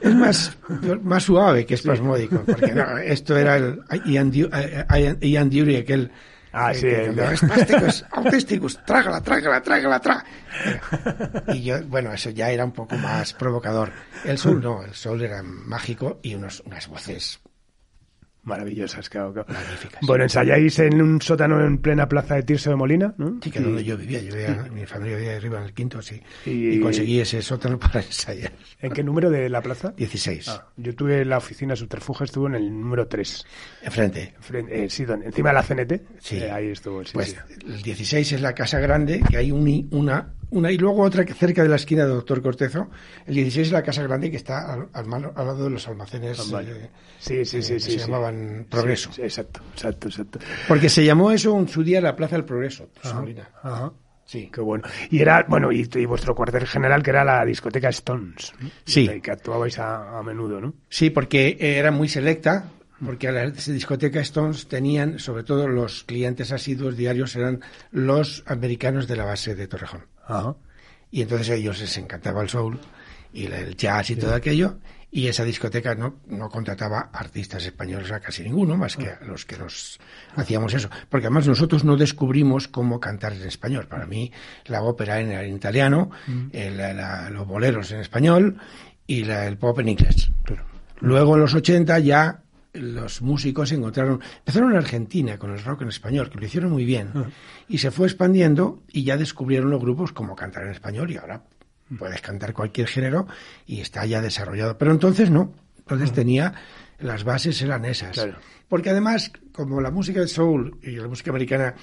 [0.00, 0.56] es más
[1.02, 5.76] más suave que espasmódico porque no, esto era el Ian, Du- eh, Ian- Ian Dury
[5.76, 6.10] aquel
[6.56, 10.24] Ah, eh, sí, el que de- espásticos, autísticos, trágala, trágala, trágala, trágala.
[11.48, 13.92] Y yo, bueno, eso ya era un poco más provocador.
[14.24, 17.40] El sol no, el sol era mágico y unos, unas voces
[18.46, 19.52] Maravillosas, claro, claro.
[19.52, 20.00] magníficas.
[20.06, 23.38] Bueno, ensayáis en un sótano en plena plaza de Tirso de Molina, ¿no?
[23.42, 26.18] Sí, que donde yo vivía, yo vivía, mi familia vivía arriba en el quinto, sí.
[26.46, 28.52] Y- Y, conseguí ese sótano para ensayar.
[28.80, 29.92] ¿En qué número de la plaza?
[29.96, 30.48] 16.
[30.48, 33.44] Ah, yo tuve la oficina Subterfuge, estuvo en el número 3.
[33.82, 34.32] Enfrente.
[34.88, 36.02] sí, donde- encima de la CNT.
[36.20, 36.38] Sí.
[36.38, 37.36] Eh, ahí estuvo, sí, pues sí.
[37.66, 41.34] el 16 es la casa grande, que hay un una, una y luego otra que
[41.34, 42.88] cerca de la esquina de Doctor Cortezo.
[43.26, 46.38] El 16 es la casa grande que está al, al al lado de los almacenes
[46.38, 49.10] eh, Sí, sí, eh, sí, que se llamaban Progreso.
[49.18, 50.38] Exacto, exacto, exacto.
[50.68, 53.24] Porque se llamó eso en su día la Plaza del Progreso, Ajá,
[53.62, 53.92] ajá.
[54.24, 54.50] Sí.
[54.52, 54.84] Qué bueno.
[55.08, 58.52] Y era, bueno, y, y vuestro cuartel general, que era la discoteca Stones.
[58.60, 58.70] ¿no?
[58.84, 59.08] Sí.
[59.20, 60.74] Que actuabais a, a menudo, ¿no?
[60.88, 62.64] Sí, porque era muy selecta,
[63.04, 67.60] porque a la discoteca Stones tenían, sobre todo los clientes asiduos diarios, eran
[67.92, 70.06] los americanos de la base de Torrejón.
[70.26, 70.54] Ajá.
[71.10, 72.78] Y entonces a ellos les encantaba el soul
[73.32, 74.78] y el jazz y todo aquello.
[75.10, 79.46] Y esa discoteca no, no contrataba artistas españoles a casi ninguno, más que a los
[79.46, 79.98] que nos
[80.34, 80.90] hacíamos eso.
[81.08, 83.86] Porque además nosotros no descubrimos cómo cantar en español.
[83.86, 84.30] Para mí
[84.66, 86.10] la ópera era en italiano,
[86.52, 88.58] eh, la- la- los boleros en español
[89.06, 90.30] y la- el pop en inglés.
[91.00, 92.42] Luego en los 80 ya
[92.76, 96.84] los músicos encontraron, empezaron en Argentina con el rock en español, que lo hicieron muy
[96.84, 97.12] bien,
[97.68, 101.42] y se fue expandiendo y ya descubrieron los grupos como cantar en español y ahora
[101.98, 103.26] puedes cantar cualquier género
[103.66, 104.76] y está ya desarrollado.
[104.78, 106.54] Pero entonces no, entonces tenía,
[106.98, 108.12] las bases eran esas.
[108.12, 108.38] Claro.
[108.68, 111.74] Porque además, como la música de soul y la música americana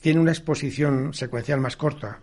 [0.00, 2.20] tiene una exposición secuencial más corta,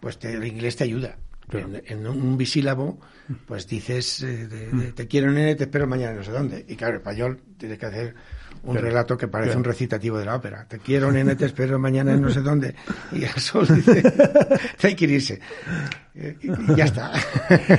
[0.00, 1.18] pues el inglés te ayuda.
[1.52, 2.98] En, un bisílabo,
[3.46, 6.64] pues dices, eh, te quiero nene, te espero mañana no sé dónde.
[6.68, 8.14] Y claro, el español tiene que hacer
[8.64, 10.66] un relato que parece un recitativo de la ópera.
[10.66, 12.74] Te quiero, nene, te espero mañana en no sé dónde.
[13.12, 14.02] Y eso dice,
[14.82, 15.40] hay que irse.
[16.14, 17.12] Y ya está.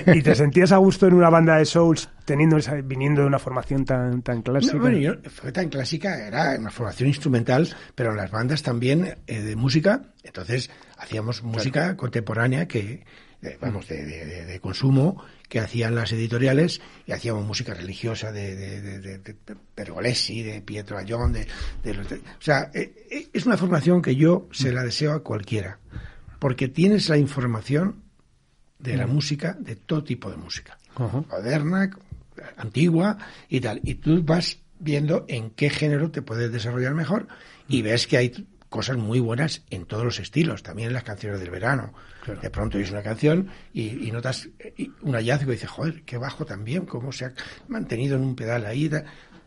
[0.13, 3.39] ¿Y te sentías a gusto en una banda de souls teniendo esa, viniendo de una
[3.39, 4.77] formación tan, tan clásica?
[4.77, 9.56] bueno, yo, fue tan clásica, era una formación instrumental, pero las bandas también eh, de
[9.56, 10.03] música.
[10.23, 13.03] Entonces hacíamos música contemporánea que,
[13.62, 19.36] vamos, de, de, consumo que hacían las editoriales y hacíamos música religiosa de, de, de
[19.76, 24.71] Pergolesi, de Pietro Ayón, de, o sea, eh, eh, es una formación que yo se
[24.71, 25.80] la deseo a cualquiera,
[26.39, 28.04] porque tienes la información
[28.80, 31.89] de la música, de todo tipo de música, moderna,
[32.58, 33.17] antigua
[33.50, 37.28] y tal, y tú vas viendo en qué género te puedes desarrollar mejor
[37.67, 41.39] y ves que hay cosas muy buenas en todos los estilos, también en las canciones
[41.39, 41.93] del verano.
[42.41, 44.49] De pronto oyes una canción y, notas
[45.01, 47.34] un hallazgo y dices, joder, qué bajo también, cómo se ha
[47.67, 48.89] mantenido en un pedal ahí.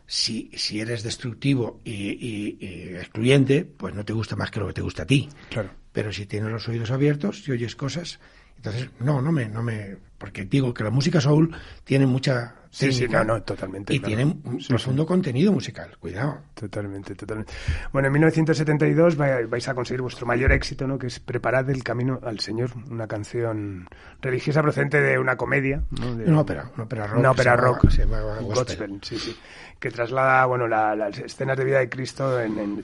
[0.07, 4.81] Si, si eres destructivo y, excluyente, pues no te gusta más que lo que te
[4.81, 5.29] gusta a ti.
[5.49, 5.69] Claro.
[5.91, 8.19] Pero si tienes los oídos abiertos y oyes cosas,
[8.57, 12.89] entonces no, no me, no me, porque digo que la música soul tiene mucha Sí,
[12.93, 13.93] sí, no, totalmente.
[13.93, 16.39] Y tiene un profundo contenido musical, cuidado.
[16.53, 17.51] Totalmente, totalmente.
[17.91, 20.97] Bueno, en 1972 vais a conseguir vuestro mayor éxito, ¿no?
[20.97, 23.89] Que es Preparad el camino al Señor, una canción
[24.21, 26.13] religiosa procedente de una comedia, ¿no?
[26.13, 27.19] una ópera, una ópera rock.
[27.19, 27.89] Una ópera rock.
[27.89, 28.99] Se gospel.
[29.01, 29.37] sí, sí.
[29.77, 32.83] Que traslada, bueno, las escenas de vida de Cristo en,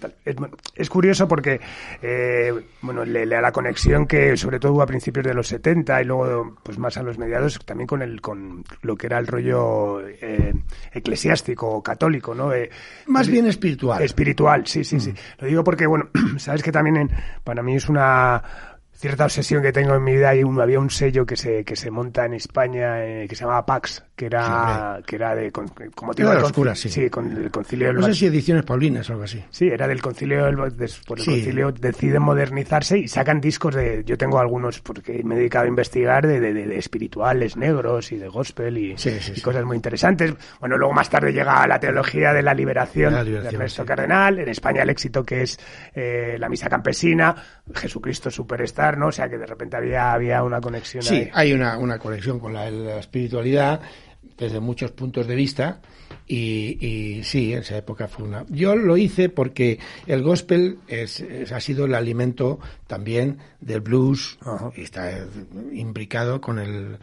[0.76, 1.62] es, curioso porque,
[2.02, 6.02] eh, bueno, le, da la conexión que sobre todo hubo a principios de los 70
[6.02, 9.28] y luego, pues más a los mediados, también con el, con lo que era el
[9.28, 10.54] rollo eh,
[10.92, 12.54] eclesiástico, católico, ¿no?
[12.54, 12.70] Eh,
[13.08, 14.02] Más bien espiritual.
[14.02, 15.12] Espiritual, sí, sí, sí.
[15.12, 15.16] Mm.
[15.40, 17.10] Lo digo porque, bueno, sabes que también
[17.44, 18.44] para mí es una
[18.94, 21.92] cierta obsesión que tengo en mi vida y había un sello que se que se
[21.92, 26.30] monta en España eh, que se llamaba Pax que era que era de como tipo
[26.30, 26.89] de oscura, sí.
[26.89, 29.88] sí con el concilio del no sé si ediciones paulinas o algo así sí era
[29.88, 30.58] del concilio del
[31.06, 35.38] por el concilio deciden modernizarse y sacan discos de yo tengo algunos porque me he
[35.38, 38.95] dedicado a investigar de, de, espirituales negros y de gospel y,
[39.41, 43.86] cosas muy interesantes bueno luego más tarde llega la teología de la liberación, de Ernesto
[43.86, 45.60] Cardenal en España el éxito que es
[45.93, 47.36] eh, la misa campesina
[47.75, 49.08] Jesucristo superstar ¿no?
[49.08, 51.03] O sea, que de repente había, había una conexión.
[51.03, 52.67] Sí, hay una, una conexión con la,
[52.99, 53.82] espiritualidad
[54.38, 55.82] desde muchos puntos de vista.
[56.27, 58.45] Y, y, sí, en esa época fue una.
[58.49, 64.38] Yo lo hice porque el gospel es, ha sido el alimento también del blues,
[64.75, 65.25] y está
[65.71, 66.97] imbricado con el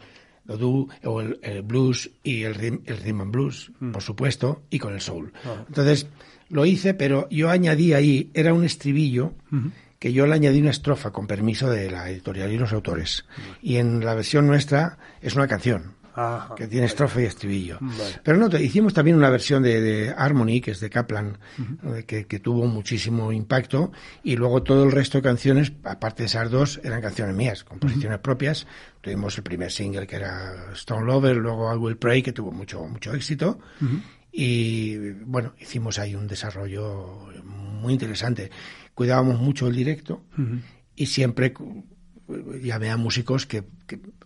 [0.47, 3.91] o el, blues y el, el rhythm and blues, mm.
[3.91, 5.33] por supuesto, y con el soul.
[5.67, 6.07] Entonces,
[6.49, 9.33] lo hice, pero yo añadí ahí, era un estribillo
[9.99, 13.25] que yo le añadí una estrofa con permiso de la editorial y los autores.
[13.61, 15.94] Y en la versión nuestra es una canción.
[16.55, 17.79] Que tiene estrofa y estribillo.
[18.23, 21.37] Pero no, hicimos también una versión de, Harmony, que es de Kaplan,
[22.05, 23.91] que, tuvo muchísimo impacto,
[24.23, 28.19] y luego todo el resto de canciones, aparte de esas dos, eran canciones mías, composiciones
[28.19, 28.67] propias.
[29.01, 32.83] Tuvimos el primer single que era Stone Lover, luego I Will Pray, que tuvo mucho,
[32.85, 33.59] mucho éxito.
[34.31, 38.51] Y bueno, hicimos ahí un desarrollo muy interesante.
[38.93, 40.23] Cuidábamos mucho el directo
[40.95, 41.53] y siempre
[42.27, 43.63] llamé a músicos que,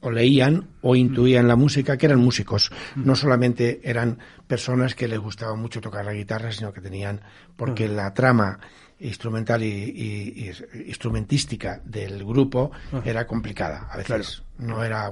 [0.02, 2.72] o leían o intuían la música, que eran músicos.
[2.96, 7.22] No solamente eran personas que les gustaba mucho tocar la guitarra, sino que tenían,
[7.56, 8.60] porque la trama
[9.00, 10.52] instrumental y,
[10.88, 12.72] instrumentística del grupo
[13.04, 13.88] era complicada.
[13.92, 14.44] A veces.
[14.58, 15.10] No era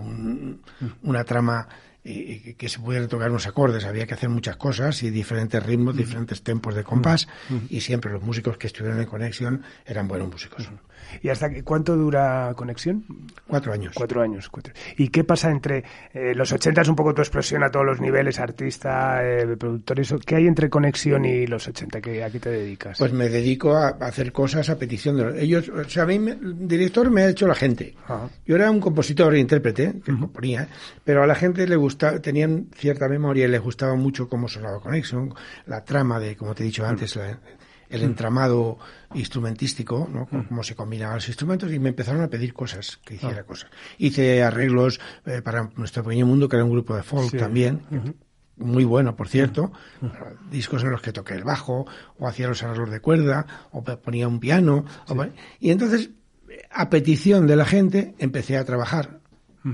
[1.04, 1.68] una trama
[2.04, 5.96] y, que se pudieran tocar unos acordes, había que hacer muchas cosas y diferentes ritmos,
[5.96, 7.28] diferentes tempos de compás
[7.70, 10.70] y siempre los músicos que estuvieron en conexión eran buenos músicos.
[11.22, 13.06] ¿Y hasta cuánto dura conexión?
[13.48, 13.94] Cuatro años.
[13.96, 14.50] Cuatro años.
[14.50, 14.74] Cuatro.
[14.98, 15.84] ¿Y qué pasa entre
[16.14, 20.14] eh, los 80 es un poco tu explosión a todos los niveles, artista, eh, productores?
[20.26, 22.02] ¿Qué hay entre conexión y los 80?
[22.02, 22.98] ¿Qué, ¿A qué te dedicas?
[23.00, 25.70] Pues me dedico a, hacer cosas a petición de ellos.
[25.70, 27.96] O sea, a mí el director me ha hecho la gente.
[28.46, 30.68] Yo era un compositor e intérprete que componía,
[31.04, 34.80] pero a la gente le gustaba, tenían cierta memoria y les gustaba mucho cómo sonaba
[34.80, 35.34] Connection,
[35.66, 37.40] la trama de, como te he dicho antes, la,
[37.90, 38.78] el entramado
[39.14, 40.28] instrumentístico, ¿no?
[40.28, 43.44] cómo se combinaban los instrumentos y me empezaron a pedir cosas, que hiciera ah.
[43.44, 43.70] cosas.
[43.98, 47.82] Hice arreglos eh, para Nuestro Pequeño Mundo, que era un grupo de folk también,
[48.58, 49.72] muy bueno, por cierto,
[50.50, 51.86] discos en los que toqué el bajo,
[52.18, 54.86] o hacía los arreglos de cuerda, o ponía un piano,
[55.60, 56.10] y entonces,
[56.72, 59.20] a petición de la gente, empecé a trabajar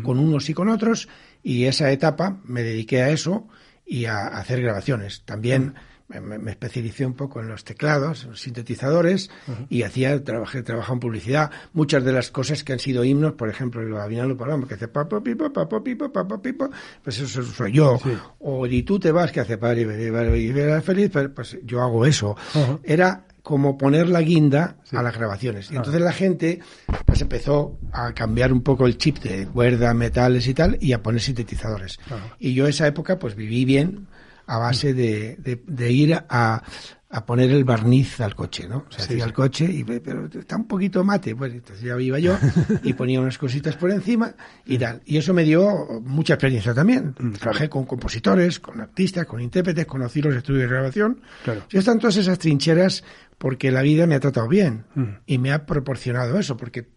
[0.03, 1.07] con unos y con otros,
[1.43, 3.47] y esa etapa me dediqué a eso
[3.85, 5.23] y a, hacer grabaciones.
[5.25, 5.75] También
[6.21, 9.29] me, me, especialicé un poco en los teclados, en los sintetizadores,
[9.69, 11.51] y hacía, trabajé, trabajaba en publicidad.
[11.73, 14.87] Muchas de las cosas que han sido himnos, por ejemplo, el Avinalo Paloma, que hace
[14.87, 16.69] papo, pipo, papo, pipo, papo, pipo,
[17.03, 17.99] pues eso soy yo.
[18.39, 22.35] O y tú te vas, que hace padre y verás feliz, pues yo hago eso.
[22.83, 25.69] Era como poner la guinda a las grabaciones.
[25.69, 26.59] Y entonces la gente
[27.05, 31.03] pues empezó a cambiar un poco el chip de cuerda, metales y tal, y a
[31.03, 31.99] poner sintetizadores.
[32.39, 34.07] Y yo esa época pues viví bien
[34.45, 36.63] a base de, de, ir a,
[37.09, 38.85] a, poner el barniz al coche, ¿no?
[38.89, 42.37] Se hacía el coche y pero está un poquito mate, pues entonces ya iba yo
[42.83, 44.33] y ponía unas cositas por encima
[44.65, 45.01] y tal.
[45.05, 47.15] Y eso me dio mucha experiencia también.
[47.17, 51.21] Mm, Trabajé con compositores, con artistas, con intérpretes, conocí los estudios de grabación.
[51.43, 51.63] Claro.
[51.71, 53.03] Y están todas esas trincheras
[53.37, 55.03] porque la vida me ha tratado bien mm.
[55.25, 56.87] y me ha proporcionado eso, porque,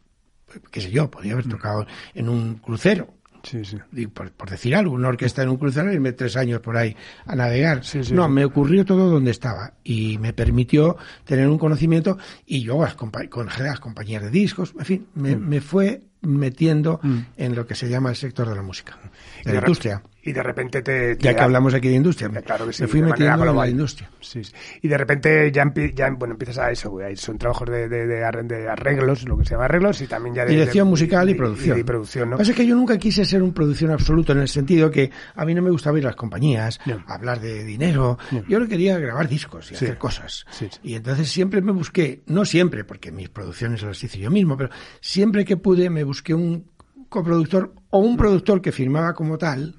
[0.71, 3.16] qué sé yo, podría haber tocado en un crucero.
[3.47, 4.07] Sí, sí.
[4.09, 7.37] Por, decir algo, una orquesta en un crucero y irme tres años por ahí a
[7.37, 7.83] navegar.
[8.13, 13.13] no, me ocurrió todo donde estaba y me permitió tener un conocimiento y yo con,
[13.31, 15.49] con las compañías de discos, en fin, me, mm.
[15.49, 17.01] me fue metiendo
[17.37, 18.99] en lo que se llama el sector de la música,
[19.45, 20.03] de la industria.
[20.23, 21.17] y de repente te...
[21.19, 24.11] ya que hablamos aquí de industria, claro que sí, me fui metiendo en la industria.
[24.21, 24.43] Sí,
[24.83, 28.25] Y de repente ya, ya bueno, empiezas a eso, güey, son trabajos de, de, de,
[28.25, 30.53] arreglos, lo que se llama arreglos, y también ya de...
[30.53, 31.79] Dirección musical y, producción.
[31.79, 32.31] Y, producción, ¿no?
[32.33, 34.91] Lo que pasa es que yo nunca quise ser un producción absoluto en el sentido
[34.91, 38.67] que a mí no me gustaba ir a las compañías, hablar de dinero, yo no
[38.67, 40.45] quería grabar discos y hacer cosas.
[40.83, 44.71] Y entonces siempre me busqué, no siempre, porque mis producciones las hice yo mismo, pero
[45.01, 46.65] siempre que pude me busqué un
[47.09, 49.75] coproductor o un productor que firmaba como tal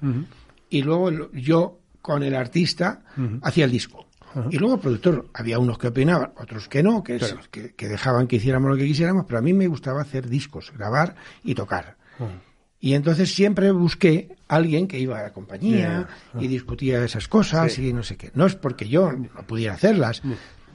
[0.70, 3.02] y luego yo con el artista
[3.42, 4.06] hacía el disco.
[4.50, 7.18] Y luego productor, había unos que opinaban, otros que no, que,
[7.50, 11.16] que, dejaban que hiciéramos lo que quisiéramos, pero a mí me gustaba hacer discos, grabar
[11.42, 11.96] y tocar.
[12.80, 16.06] Y entonces siempre busqué a alguien que iba a la compañía
[16.38, 18.30] y discutía esas cosas y no sé qué.
[18.34, 20.22] No es porque yo no pudiera hacerlas,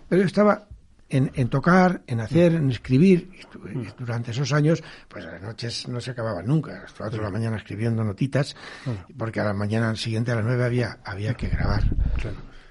[0.09, 0.67] pero estaba
[1.13, 3.30] en, tocar, en hacer, en escribir.
[3.54, 3.88] Mm.
[3.99, 6.78] durante esos años, pues las noches no se acababan nunca.
[6.78, 7.34] A las cuatro de la mm.
[7.34, 9.13] mañana escribiendo notitas, mm.
[9.17, 11.84] porque a la mañana siguiente, a las nueve, había, había que grabar.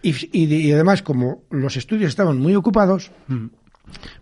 [0.02, 3.12] Y, además, como los estudios estaban muy ocupados,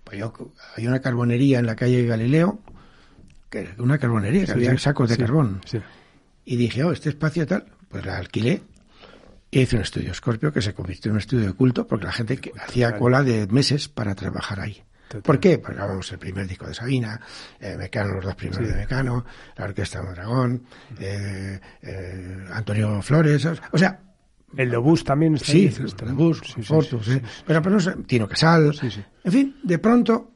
[0.05, 0.33] pues yo,
[0.77, 2.61] hay una carbonería en la calle Galileo,
[3.49, 5.63] que una carbonería, que había sacos de carbón.
[6.45, 8.63] Y dije, oh, este espacio tal, pues la alquilé
[9.51, 12.13] y hice un estudio Scorpio que se convirtió en un estudio de culto porque la
[12.13, 14.83] gente hacía cola de meses para trabajar ahí.
[15.23, 15.59] ¿Por qué?
[15.59, 17.21] Porque grabamos el primer disco de Sabina,
[17.59, 19.25] eh, Mecano, los dos primeros de Mecano,
[19.57, 20.63] la Orquesta Mondragón,
[21.01, 24.01] eh, eh, Antonio Flores, o sea...
[24.57, 27.09] El de Bus también está Sí, el de Bus, Fortus,
[27.47, 28.75] pero, pero no Tino Casal,
[29.23, 30.33] en fin, de pronto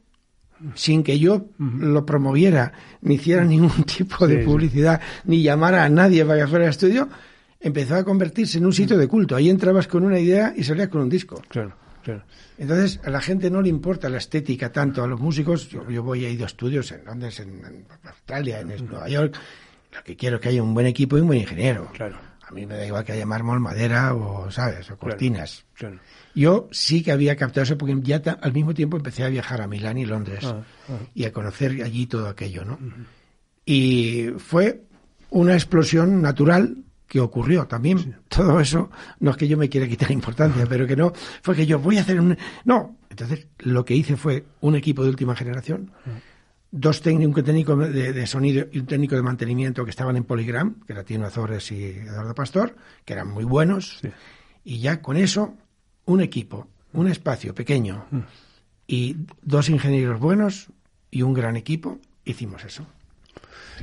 [0.75, 2.73] sin que yo lo promoviera,
[3.03, 7.09] ni hiciera ningún tipo de publicidad, ni llamara a nadie para que fuera al estudio,
[7.65, 9.35] empezó a convertirse en un sitio de culto.
[9.35, 11.43] Ahí entrabas con una idea y salías con un disco.
[11.49, 12.23] Claro, claro.
[12.59, 15.03] Entonces, a la gente no le importa la estética tanto.
[15.03, 19.09] A los músicos, yo, voy a ir a estudios en Londres, en, Australia, en Nueva
[19.09, 19.35] York.
[19.95, 21.91] Lo que quiero es que haya un buen equipo y un buen ingeniero.
[21.95, 22.19] Claro.
[22.47, 24.91] A mí me da igual que haya mármol, madera o, ¿sabes?
[24.91, 25.65] O cortinas.
[25.73, 25.99] Claro,
[26.35, 29.67] Yo sí que había captado eso porque ya al mismo tiempo empecé a viajar a
[29.67, 30.99] Milán y Londres ah, ah.
[31.15, 32.79] y a conocer allí todo aquello, ¿no?
[33.65, 34.83] Y fue
[35.31, 38.17] una explosión natural que ocurrió también.
[38.29, 41.65] Todo eso, no es que yo me quiera quitar importancia, pero que no, fue que
[41.65, 42.37] yo voy a hacer un...
[42.65, 45.93] No, entonces lo que hice fue un equipo de última generación,
[46.73, 50.81] dos técnicos, un técnico de, sonido y un técnico de mantenimiento que estaban en Polygram,
[50.85, 52.75] que era Tino Azores y Eduardo Pastor,
[53.05, 54.01] que eran muy buenos,
[54.65, 55.55] y ya con eso,
[56.07, 58.07] un equipo, un espacio pequeño
[58.89, 60.67] y dos ingenieros buenos
[61.13, 62.85] y un gran equipo, hicimos eso.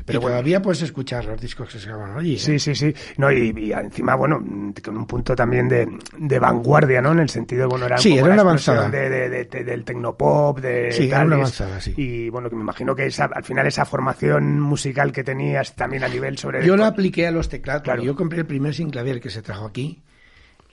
[0.05, 2.37] Pero todavía puedes escuchar los discos que se graban allí.
[2.37, 2.59] Sí, ¿eh?
[2.59, 2.93] sí, sí.
[3.17, 4.43] No, y, encima, bueno,
[4.83, 7.11] con un punto también de, de, vanguardia, ¿no?
[7.11, 8.89] En el sentido, bueno, era, sí, era una avanzada.
[8.89, 10.91] De, de, del tecnopop, de.
[10.91, 11.93] Sí, era una avanzada, sí.
[11.97, 16.03] Y bueno, que me imagino que esa, al final esa formación musical que tenías también
[16.03, 16.65] a nivel sobre.
[16.65, 17.83] Yo la apliqué a los teclados.
[17.83, 18.03] Claro.
[18.03, 20.01] Yo compré el primer sinclavier que se trajo aquí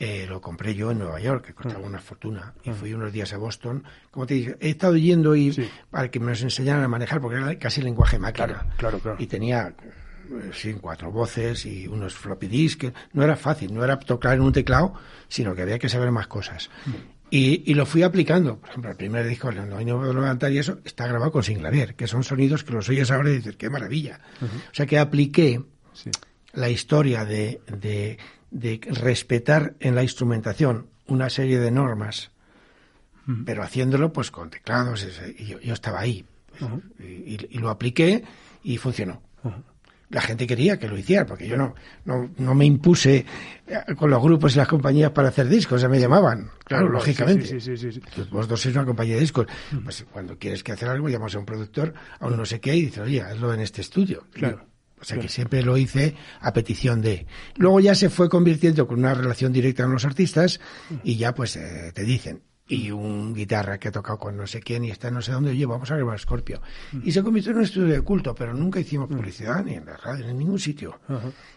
[0.00, 2.54] eh, lo compré yo en Nueva York, que costaba una fortuna.
[2.62, 3.82] Y fui unos días a Boston.
[4.12, 7.38] Como te dije, he estado yendo y para que me los enseñaran a manejar, porque
[7.38, 8.64] era casi lenguaje máquina.
[8.76, 9.74] Claro, claro, Y tenía
[10.30, 12.92] eh, sí, cuatro voces y unos floppy disks.
[13.12, 14.94] No era fácil, no era tocar en un teclado,
[15.26, 16.70] sino que había que saber más cosas.
[17.30, 18.58] Y, y, lo fui aplicando.
[18.58, 21.96] Por ejemplo, el primer disco, No hay no levantar y eso, está grabado con Singlavier,
[21.96, 24.20] que son sonidos que los oyes ahora y dices, qué maravilla.
[24.40, 25.60] O sea que apliqué
[26.52, 28.18] la historia de, de
[28.50, 32.30] de respetar en la instrumentación una serie de normas,
[33.44, 35.06] pero haciéndolo pues con teclados.
[35.38, 36.24] Y yo, estaba ahí
[36.98, 38.24] y, lo apliqué
[38.62, 39.22] y funcionó.
[40.10, 41.74] la gente quería que lo hiciera, porque yo no,
[42.04, 43.26] no, no me impuse
[43.66, 47.46] eh, con los grupos y las compañías para hacer discos, ya me llamaban, claro, lógicamente.
[47.46, 49.46] Sí, sí, sí, Vosotros sois una compañía de discos,
[49.84, 52.74] pues cuando quieres que hacer algo, llamas a un productor, a un no sé qué,
[52.74, 54.24] y dices, oye, hazlo en este estudio.
[54.32, 54.64] Claro.
[55.00, 57.26] O sea que siempre lo hice a petición de.
[57.56, 60.60] Luego ya se fue convirtiendo con una relación directa con los artistas
[61.04, 64.60] y ya pues eh, te dicen, y un guitarra que ha tocado con no sé
[64.60, 66.60] quién y está no sé dónde, oye, vamos a grabar Scorpio.
[67.02, 69.96] Y se convirtió en un estudio de culto, pero nunca hicimos publicidad ni en la
[69.96, 71.00] radio, ni en ningún sitio.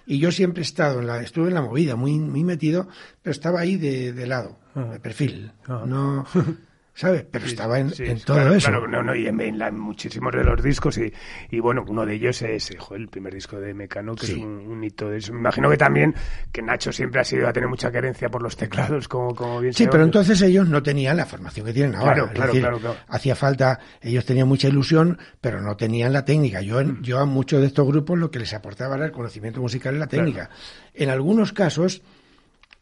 [0.06, 2.88] Y yo siempre he estado en la, estuve en la movida, muy, muy metido,
[3.22, 5.52] pero estaba ahí de, de lado, de perfil.
[5.68, 6.26] No,
[6.94, 7.26] ¿sabes?
[7.32, 8.68] Pero estaba en, Sí, en sí, todo claro, eso.
[8.70, 9.38] claro, no, no, y en,
[9.78, 11.12] muchísimos de los discos, y,
[11.50, 14.34] y bueno, uno de ellos es el primer disco de Mecano, que Sí.
[14.34, 15.34] es un, un hito de eso.
[15.34, 16.14] Me imagino que también,
[16.52, 19.74] que Nacho siempre ha sido a tener mucha querencia por los teclados, como, como bien
[19.74, 22.14] Sí, pero entonces ellos no tenían la formación que tienen ahora.
[22.14, 22.98] Claro, Es claro, decir, claro, claro.
[23.08, 26.62] Hacía falta, ellos tenían mucha ilusión, pero no tenían la técnica.
[26.62, 27.02] Yo, Mm.
[27.02, 30.00] yo a muchos de estos grupos lo que les aportaba era el conocimiento musical y
[30.00, 30.50] la técnica.
[30.94, 32.02] En algunos casos,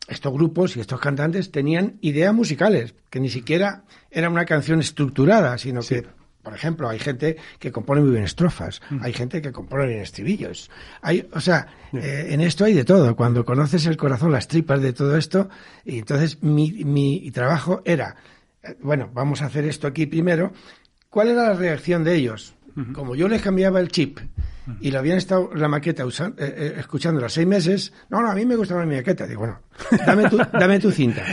[0.09, 5.57] estos grupos y estos cantantes tenían ideas musicales, que ni siquiera era una canción estructurada,
[5.57, 6.05] sino que,
[6.43, 8.99] por ejemplo, hay gente que compone muy bien estrofas, Mm.
[9.03, 10.69] hay gente que compone bien estribillos.
[11.01, 13.15] Hay, o sea, eh, en esto hay de todo.
[13.15, 15.49] Cuando conoces el corazón, las tripas de todo esto,
[15.85, 18.15] y entonces mi, mi trabajo era,
[18.63, 20.53] eh, bueno, vamos a hacer esto aquí primero.
[21.09, 22.53] ¿Cuál era la reacción de ellos?
[22.93, 24.19] Como yo les cambiaba el chip
[24.81, 28.29] y lo habían estado la maqueta usan- eh, eh, escuchando los seis meses, no, no,
[28.31, 29.25] a mí me gustaba mi maqueta.
[29.27, 29.59] Digo, bueno,
[30.05, 31.23] dame tu, dame tu cinta.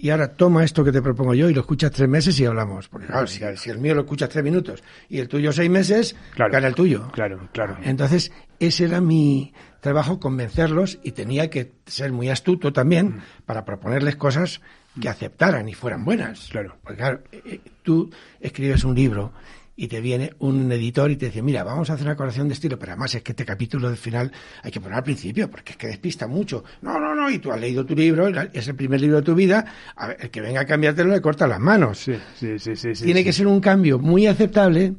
[0.00, 2.88] Y ahora toma esto que te propongo yo y lo escuchas tres meses y hablamos.
[2.88, 6.14] Porque claro, si, si el mío lo escuchas tres minutos y el tuyo seis meses,
[6.36, 6.52] Claro.
[6.52, 7.10] gana el tuyo.
[7.10, 7.76] Claro, claro.
[7.82, 8.30] Entonces,
[8.60, 14.60] ese era mi trabajo, convencerlos y tenía que ser muy astuto también para proponerles cosas
[15.00, 16.48] que aceptaran y fueran buenas.
[16.50, 16.76] Claro.
[16.82, 18.08] Porque claro, eh, eh, tú
[18.40, 19.32] escribes un libro
[19.80, 22.54] y te viene un editor y te dice, mira, vamos a hacer una corrección de
[22.54, 24.32] estilo, pero además es que este capítulo del final
[24.64, 26.64] hay que poner al principio, porque es que despista mucho.
[26.82, 29.36] No, no, no, y tú has leído tu libro, es el primer libro de tu
[29.36, 29.64] vida,
[29.94, 31.98] a ver, el que venga a cambiártelo le corta las manos.
[31.98, 32.72] Sí, sí, sí,
[33.04, 33.24] Tiene sí.
[33.24, 34.94] que ser un cambio muy aceptable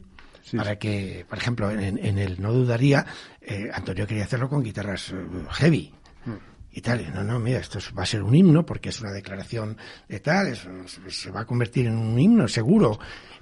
[0.55, 3.05] para que, por ejemplo, en, en el No Dudaría,
[3.41, 5.15] eh, Antonio quería hacerlo con guitarras eh,
[5.51, 5.93] heavy.
[6.25, 6.32] Mm.
[6.71, 9.11] Y tal, no, no, mira, esto es- va a ser un himno porque es una
[9.11, 9.75] declaración
[10.07, 12.97] de tal, se- se va a convertir en un himno, seguro.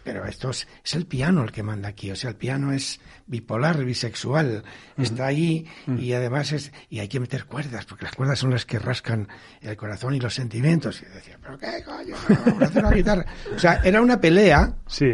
[0.07, 3.01] Pero esto es, es el piano el que manda aquí, o sea, el piano es
[3.25, 4.63] bipolar, bisexual,
[4.97, 8.65] está ahí y además es, y hay que meter cuerdas, porque las cuerdas son las
[8.65, 9.27] que rascan
[9.59, 11.01] el corazón y los sentimientos.
[11.01, 12.15] Y decía, pero qué coño,
[12.61, 13.25] hacer una guitarra.
[13.53, 15.13] O sea, era una pelea Sí,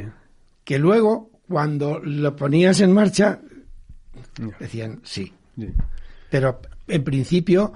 [0.63, 3.39] que luego, cuando lo ponías en marcha,
[4.59, 5.33] decían sí.
[5.57, 5.73] sí.
[6.29, 7.73] Pero en principio,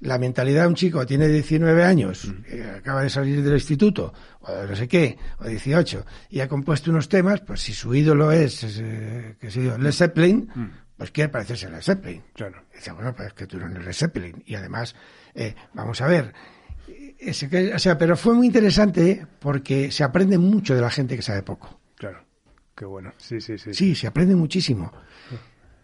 [0.00, 4.12] la mentalidad de un chico que tiene 19 años, que acaba de salir del instituto,
[4.40, 8.32] o no sé qué, o 18, y ha compuesto unos temas, pues si su ídolo
[8.32, 10.50] es, es, eh, qué sé yo, Led Zeppelin,
[10.96, 12.22] pues quiere parecerse a Led Zeppelin.
[12.34, 12.62] Claro.
[12.72, 14.42] Y dice, bueno, pues es que tú no eres Led Zeppelin.
[14.46, 14.94] Y además,
[15.34, 16.32] eh, vamos a ver,
[17.18, 21.16] ese que- o sea, pero fue muy interesante porque se aprende mucho de la gente
[21.16, 21.78] que sabe poco.
[21.96, 22.24] Claro.
[22.74, 23.12] Qué bueno.
[23.18, 23.74] Sí, sí, sí.
[23.74, 24.90] Sí, se aprende muchísimo.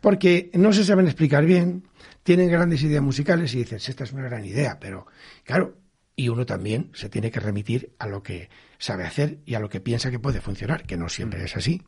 [0.00, 1.84] Porque no se saben explicar bien,
[2.22, 5.06] tienen grandes ideas musicales y dices, esta es una gran idea, pero
[5.44, 5.78] claro,
[6.14, 9.68] y uno también se tiene que remitir a lo que sabe hacer y a lo
[9.68, 11.82] que piensa que puede funcionar, que no siempre es así.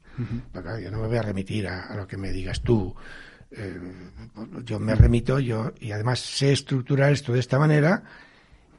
[0.52, 2.94] Claro, yo no me voy a remitir a, a lo que me digas tú.
[3.50, 3.80] Eh,
[4.64, 8.04] yo me remito, yo, y además sé estructurar esto de esta manera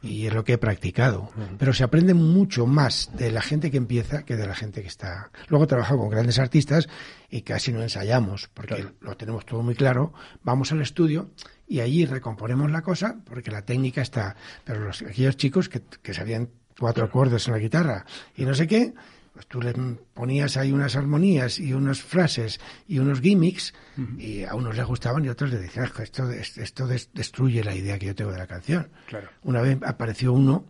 [0.01, 1.29] y es lo que he practicado.
[1.57, 4.87] Pero se aprende mucho más de la gente que empieza que de la gente que
[4.87, 5.31] está.
[5.47, 6.87] Luego he trabajado con grandes artistas
[7.29, 10.13] y casi no ensayamos porque lo tenemos todo muy claro.
[10.43, 11.31] Vamos al estudio
[11.67, 14.35] y allí recomponemos la cosa porque la técnica está.
[14.63, 18.67] Pero los, aquellos chicos que, que sabían cuatro acordes en la guitarra y no sé
[18.67, 18.93] qué,
[19.39, 19.73] pues tú les
[20.13, 22.59] ponías ahí unas armonías y unas frases
[22.89, 23.73] y unos gimmicks
[24.17, 27.09] y a unos les gustaban y a otros les decían, "Es que esto, esto des-
[27.13, 28.89] destruye la idea que yo tengo de la canción.
[29.07, 29.29] Claro.
[29.43, 30.65] Una vez apareció uno,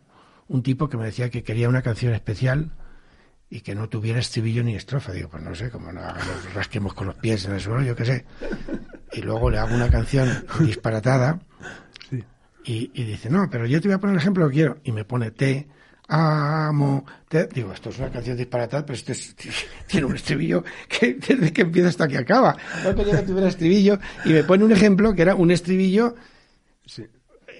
[0.47, 2.70] un tipo que me decía que quería una canción especial
[3.49, 5.13] y que no tuviera estribillo ni estrofa.
[5.13, 7.95] Digo, pues no sé, como no nos rasquemos con los pies en el suelo, yo
[7.95, 8.26] qué sé.
[9.13, 11.39] Y luego le hago una canción disparatada
[12.07, 12.24] Sí.
[12.65, 14.78] y, y dice, no, pero yo te voy a poner el ejemplo que quiero.
[14.84, 15.67] Y me pone te
[16.10, 17.47] amo, te...
[17.47, 19.36] Digo, esto es una canción disparatada, pero esto es-
[19.88, 22.57] tiene un estribillo que desde que empieza hasta que acaba.
[22.84, 26.16] No quería que tuviera estribillo y me pone un ejemplo que era un estribillo
[26.86, 27.05] Sí.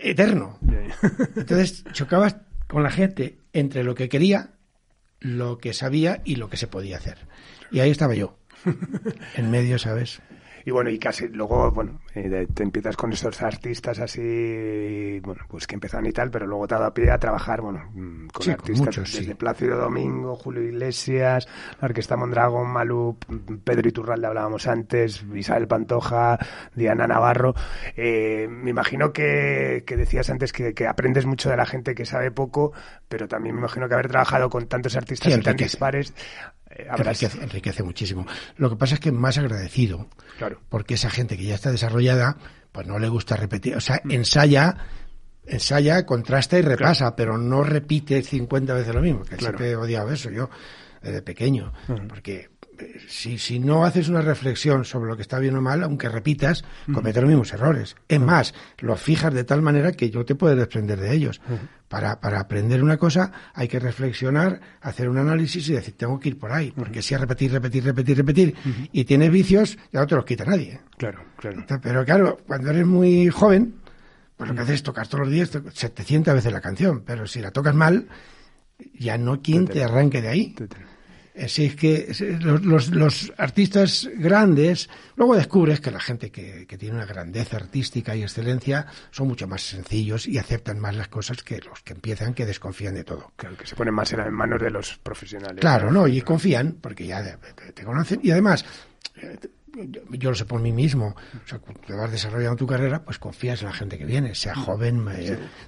[0.02, 0.58] eterno.
[1.36, 2.36] Entonces chocabas
[2.68, 4.52] con la gente entre lo que quería,
[5.20, 7.18] lo que sabía y lo que se podía hacer.
[7.72, 8.38] Y ahí estaba yo,
[9.36, 10.22] en medio, ¿sabes?
[10.70, 15.66] Y bueno, y casi luego, bueno, eh, te empiezas con estos artistas así, bueno, pues
[15.66, 18.52] que empiezan y tal, pero luego te ha dado pie a trabajar, bueno, mm, con
[18.52, 21.48] artistas desde Plácido Domingo, Julio Iglesias,
[21.82, 23.18] la Orquesta Mondragón, Malú,
[23.64, 26.38] Pedro Iturralde hablábamos antes, Isabel Pantoja,
[26.76, 27.56] Diana Navarro.
[27.98, 32.06] Eh, me imagino que, que decías antes que, que, aprendes mucho de la gente que
[32.06, 32.74] sabe poco,
[33.08, 36.14] pero también me imagino que haber trabajado con tantos artistas y tan dispares
[36.70, 38.26] enriquece, enriquece, muchísimo.
[38.58, 40.08] Lo que pasa es que más agradecido,
[40.38, 40.62] claro.
[40.70, 42.38] porque esa gente que ya está desarrollada,
[42.72, 44.78] pues no le gusta repetir, o sea, ensaya
[45.50, 49.58] ensaya, contrasta y repasa, pero no repite 50 veces lo mismo, que claro.
[49.58, 50.50] siempre he odiado eso yo
[51.02, 52.08] desde pequeño, mm.
[52.08, 52.50] porque
[53.08, 56.64] si, si no haces una reflexión sobre lo que está bien o mal, aunque repitas,
[56.94, 57.96] cometes los mismos errores.
[58.08, 61.42] Es más, los fijas de tal manera que yo te puedo desprender de ellos.
[61.88, 66.30] Para, para aprender una cosa hay que reflexionar, hacer un análisis y decir, tengo que
[66.30, 66.72] ir por ahí.
[66.72, 68.56] Porque si a repetir, repetir, repetir, repetir,
[68.92, 70.82] y tienes vicios, ya no te los quita nadie.
[70.98, 71.66] Claro, claro.
[71.82, 73.76] Pero claro, cuando eres muy joven,
[74.38, 77.04] pues lo que haces es tocar todos los días 700 veces la canción.
[77.06, 78.08] Pero si la tocas mal,
[78.94, 80.56] ya no quien te arranque de ahí.
[81.44, 86.96] Así es que los, los, artistas grandes, luego descubres que la gente que, que, tiene
[86.96, 91.60] una grandeza artística y excelencia son mucho más sencillos y aceptan más las cosas que
[91.60, 93.32] los que empiezan, que desconfían de todo.
[93.36, 95.60] Claro, que se ponen más en manos de los profesionales.
[95.60, 96.08] Claro, ¿no?
[96.08, 97.24] Y confían, porque ya
[97.74, 98.20] te, conocen.
[98.24, 98.66] Y además,
[99.16, 99.38] eh,
[100.12, 101.16] yo, lo sé por mí mismo.
[101.44, 104.36] O sea, cuando te vas desarrollando tu carrera, pues confías en la gente que viene,
[104.36, 104.64] sea mm.
[104.64, 105.06] joven,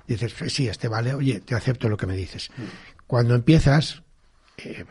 [0.08, 2.50] dices, sí, este vale, oye, te acepto lo que me dices.
[2.58, 2.64] Mm.
[3.08, 4.04] Cuando empiezas,
[4.58, 4.86] eh,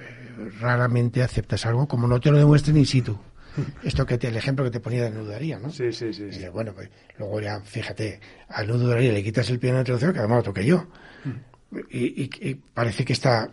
[0.61, 3.18] raramente aceptas algo como no te lo demuestren in situ.
[3.82, 5.70] Esto que te, el ejemplo que te ponía de nudaría, ¿no?
[5.70, 6.30] Sí, sí, sí.
[6.53, 6.88] bueno, pues
[7.18, 10.64] luego ya, fíjate, al nudaría le quitas el piano de introducción, que además lo toqué
[10.64, 10.86] yo.
[11.91, 13.49] Y, parece que está.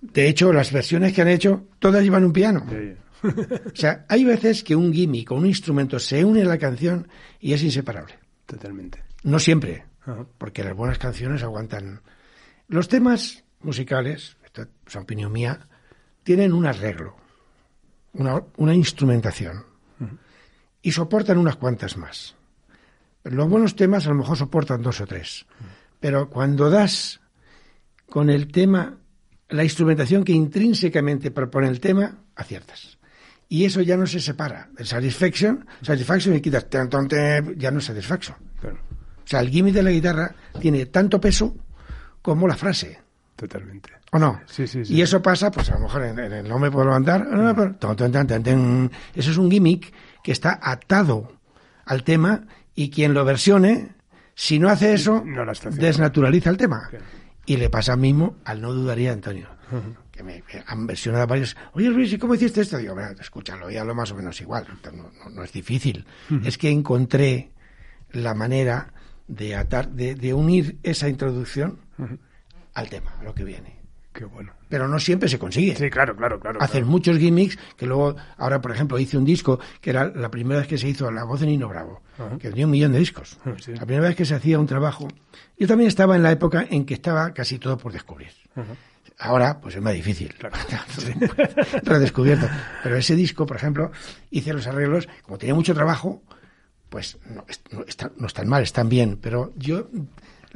[0.00, 2.66] De hecho, las versiones que han hecho, todas llevan un piano.
[3.22, 7.08] o sea, hay veces que un gimmick o un instrumento se une a la canción
[7.40, 8.14] y es inseparable.
[8.44, 9.02] Totalmente.
[9.22, 9.84] No siempre,
[10.36, 12.00] porque las buenas canciones aguantan.
[12.68, 14.36] Los temas musicales
[14.86, 15.67] es opinión mía,
[16.28, 17.16] tienen un arreglo,
[18.12, 19.64] una, instrumentación,
[20.82, 22.36] y soportan unas cuantas más.
[23.24, 25.46] Los buenos temas a lo mejor soportan dos o tres,
[26.00, 27.22] pero cuando das
[28.10, 28.98] con el tema
[29.48, 32.98] la instrumentación que intrínsecamente propone el tema, aciertas.
[33.48, 35.66] Y eso ya no se separa del satisfaction.
[35.80, 38.36] Satisfaction y quitas, ya no es satisfaction.
[38.36, 41.56] O sea, el gimmick de la guitarra tiene tanto peso
[42.20, 43.07] como la frase.
[43.38, 43.90] Totalmente.
[44.10, 44.40] ¿O no?
[44.46, 44.94] Sí, sí, sí.
[44.94, 47.24] Y eso pasa, pues a lo mejor en, el no me puedo levantar.
[49.14, 51.34] Eso es un gimmick que está atado
[51.84, 53.94] al tema y quien lo versione,
[54.34, 55.22] si no hace eso,
[55.70, 56.90] desnaturaliza el tema.
[57.46, 59.46] Y le pasa mismo al no dudaría Antonio.
[60.10, 61.56] Que me, han versionado varios.
[61.74, 62.76] Oye Luis, ¿y cómo hiciste esto?
[62.76, 64.66] Digo, bueno, escúchalo, ya lo más o menos igual.
[65.30, 66.04] No, es difícil.
[66.42, 67.52] Es que encontré
[68.10, 68.92] la manera
[69.28, 71.78] de atar, de, de unir esa introducción
[72.74, 73.78] al tema, a lo que viene.
[74.12, 74.52] Qué bueno.
[74.68, 75.76] Pero no siempre se consigue.
[75.76, 76.60] Sí, claro, claro, claro.
[76.60, 80.58] Hacen muchos gimmicks que luego, ahora por ejemplo, hice un disco que era la primera
[80.58, 82.02] vez que se hizo La voz de Nino Bravo,
[82.40, 83.38] que tenía un millón de discos.
[83.44, 85.06] Ah, la primera vez que se hacía un trabajo.
[85.56, 88.30] Yo también estaba en la época en que estaba casi todo por descubrir.
[89.20, 90.34] Ahora, pues es más difícil.
[90.34, 90.56] Claro.
[91.84, 92.48] Redescubierto.
[92.82, 93.92] Pero ese disco, por ejemplo,
[94.30, 96.22] hice los arreglos, como tenía mucho trabajo,
[96.88, 97.84] pues no, no,
[98.16, 99.18] no están mal, están bien.
[99.20, 99.88] Pero yo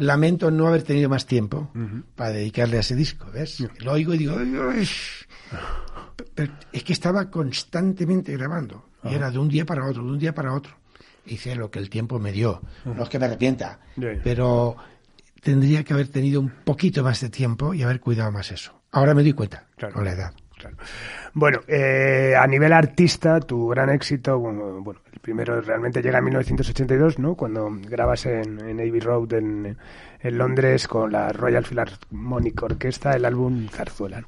[0.07, 1.71] lamento no haber tenido más tiempo
[2.15, 3.65] para dedicarle a ese disco, ¿ves?
[3.81, 4.37] Lo oigo y digo,
[6.35, 8.87] pero es que estaba constantemente grabando.
[9.05, 10.73] Y era de un día para otro, de un día para otro.
[11.27, 12.63] Hice lo que el tiempo me dio.
[12.85, 13.81] No es que me arrepienta,
[14.23, 14.77] pero
[15.41, 18.73] tendría que haber tenido un poquito más de tiempo y haber cuidado más eso.
[18.93, 20.35] Ahora me doy cuenta, con la edad.
[21.35, 24.83] Bueno, eh, a nivel artista, tu gran éxito, bueno,
[25.13, 27.35] el primero realmente llega en 1982, ¿no?
[27.35, 29.77] Cuando grabas en, en Abbey Road en,
[30.25, 34.23] Londres con la Royal Philharmonic Orchestra el álbum Zarzuela.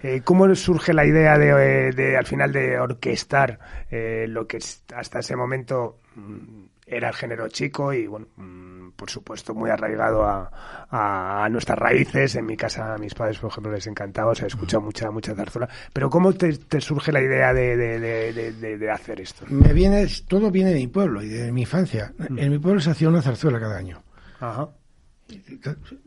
[0.00, 3.58] Eh, ¿Cómo surge la idea de, de, al final de orquestar
[3.90, 4.58] eh, lo que
[4.94, 10.24] hasta ese momento mm, era el género chico y, bueno, mm, por supuesto, muy arraigado
[10.24, 10.50] a,
[10.90, 12.36] a, nuestras raíces.
[12.36, 15.10] En mi casa, a mis padres, por ejemplo, les encantaba, o sea, he escuchado mucha,
[15.10, 15.70] mucha zarzuela.
[15.90, 19.46] Pero ¿cómo te, surge la idea de, de, de, hacer esto?
[19.48, 22.12] Me viene, todo viene de mi pueblo y de mi infancia.
[22.28, 22.38] Mm.
[22.38, 24.02] En mi pueblo se hacía una zarzuela cada año.
[24.38, 24.68] Ajá.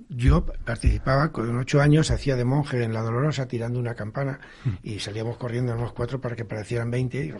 [0.09, 4.69] Yo participaba con ocho años, hacía de monje en La Dolorosa tirando una campana mm.
[4.83, 7.33] y salíamos corriendo los cuatro para que parecieran veinte y,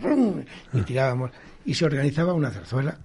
[0.80, 1.30] y tirábamos.
[1.64, 2.98] Y se organizaba una zarzuela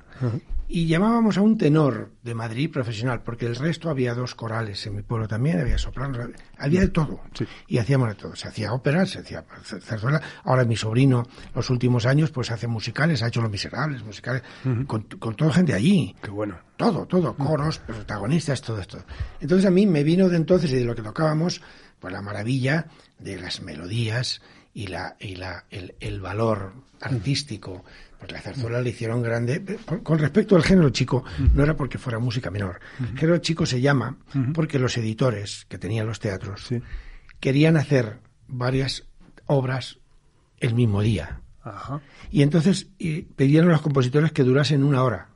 [0.71, 4.97] Y llamábamos a un tenor de Madrid profesional, porque el resto había dos corales en
[4.97, 7.23] mi pueblo también, había sopranos, había de todo.
[7.67, 8.37] Y hacíamos de todo.
[8.37, 10.21] Se hacía ópera, se hacía zarzuela.
[10.45, 14.43] Ahora mi sobrino, los últimos años, pues hace musicales, ha hecho Los Miserables, musicales,
[14.87, 16.15] con, con toda gente allí.
[16.21, 16.59] Qué bueno.
[16.77, 18.99] Todo, todo, coros, protagonistas, todo esto.
[19.41, 21.63] Entonces a mí me vino de entonces y de lo que tocábamos,
[21.99, 22.89] pues la maravilla
[23.19, 24.43] de las melodías
[24.75, 27.85] y la, y la, el, el valor artístico
[28.19, 29.79] pues la zarzuela le hicieron grande.
[30.03, 32.81] Con respecto al género chico, no era porque fuera música menor.
[32.99, 34.17] El género chico se llama
[34.55, 36.69] porque los editores que tenían los teatros
[37.41, 39.05] querían hacer varias
[39.47, 39.99] obras
[40.59, 41.41] el mismo día.
[42.31, 45.29] Y entonces y pedían a los compositores que durasen una hora.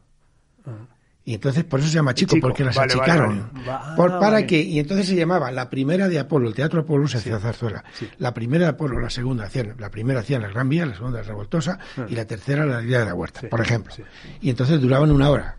[1.25, 3.51] Y entonces por eso se llama chico, porque las achicaron.
[3.97, 7.18] por, para que, y entonces se llamaba la primera de Apolo, el Teatro Apolo se
[7.18, 7.85] hacía zarzuela.
[8.18, 11.20] La primera de Apolo, la segunda hacían, la primera hacían la Gran Vía, la segunda
[11.20, 12.07] la Revoltosa, ah.
[12.09, 13.95] y la tercera la Día de la Huerta, por ejemplo.
[14.41, 15.59] Y entonces duraban una hora.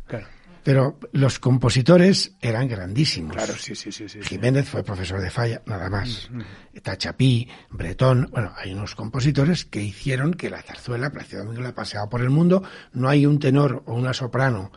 [0.64, 3.36] Pero los compositores eran grandísimos.
[3.36, 4.07] Claro, sí, sí, sí.
[4.22, 6.30] Jiménez fue profesor de falla, nada más.
[6.32, 6.80] Mm.
[6.82, 12.09] Tachapí, Bretón, bueno, hay unos compositores que hicieron que la zarzuela, Plácido Domingo la paseado
[12.09, 12.64] por el mundo.
[12.93, 14.72] No hay un tenor o una soprano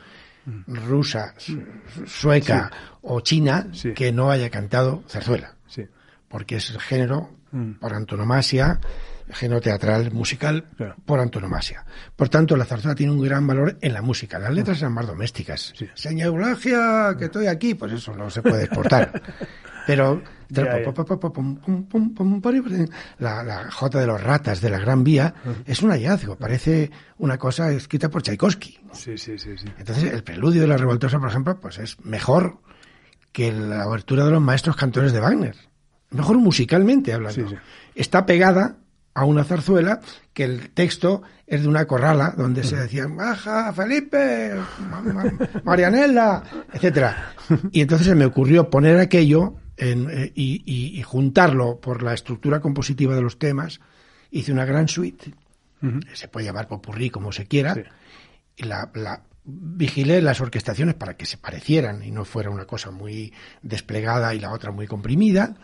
[0.66, 1.34] rusa,
[2.07, 2.70] sueca
[3.03, 5.55] o china que no haya cantado zarzuela.
[6.28, 7.74] Porque es el género, mm.
[7.74, 8.80] por antonomasia,
[9.30, 10.64] género teatral, musical,
[11.05, 11.84] por antonomasia.
[12.14, 14.38] Por tanto, la zarzuela tiene un gran valor en la música.
[14.38, 15.72] Las letras eran más domésticas.
[15.94, 19.22] Seña Eulagia, que estoy aquí, pues eso no se puede exportar.
[19.87, 20.22] Pero
[23.18, 25.34] la, la J de los ratas de la Gran Vía
[25.64, 28.78] es un hallazgo, parece una cosa escrita por Tchaikovsky.
[28.93, 29.66] Sí, sí, sí, sí.
[29.78, 32.59] Entonces, el preludio de la Revoltosa, por ejemplo, pues es mejor
[33.32, 35.57] que la abertura de los maestros cantores de Wagner.
[36.11, 37.47] Mejor musicalmente hablando.
[37.95, 38.76] Está pegada
[39.12, 40.01] a una zarzuela
[40.32, 44.53] que el texto es de una corrala donde se decía baja Felipe
[45.64, 47.32] Marianela etcétera
[47.72, 53.22] y entonces se me ocurrió poner aquello eh, y, juntarlo por la estructura compositiva de
[53.22, 53.81] los temas,
[54.31, 55.33] hice una gran suite,
[56.14, 57.77] se puede llamar popurrí como se quiera,
[58.57, 58.91] y la,
[59.45, 64.41] vigilé las orquestaciones para que se parecieran y no fuera una cosa muy desplegada y
[64.41, 65.57] la otra muy comprimida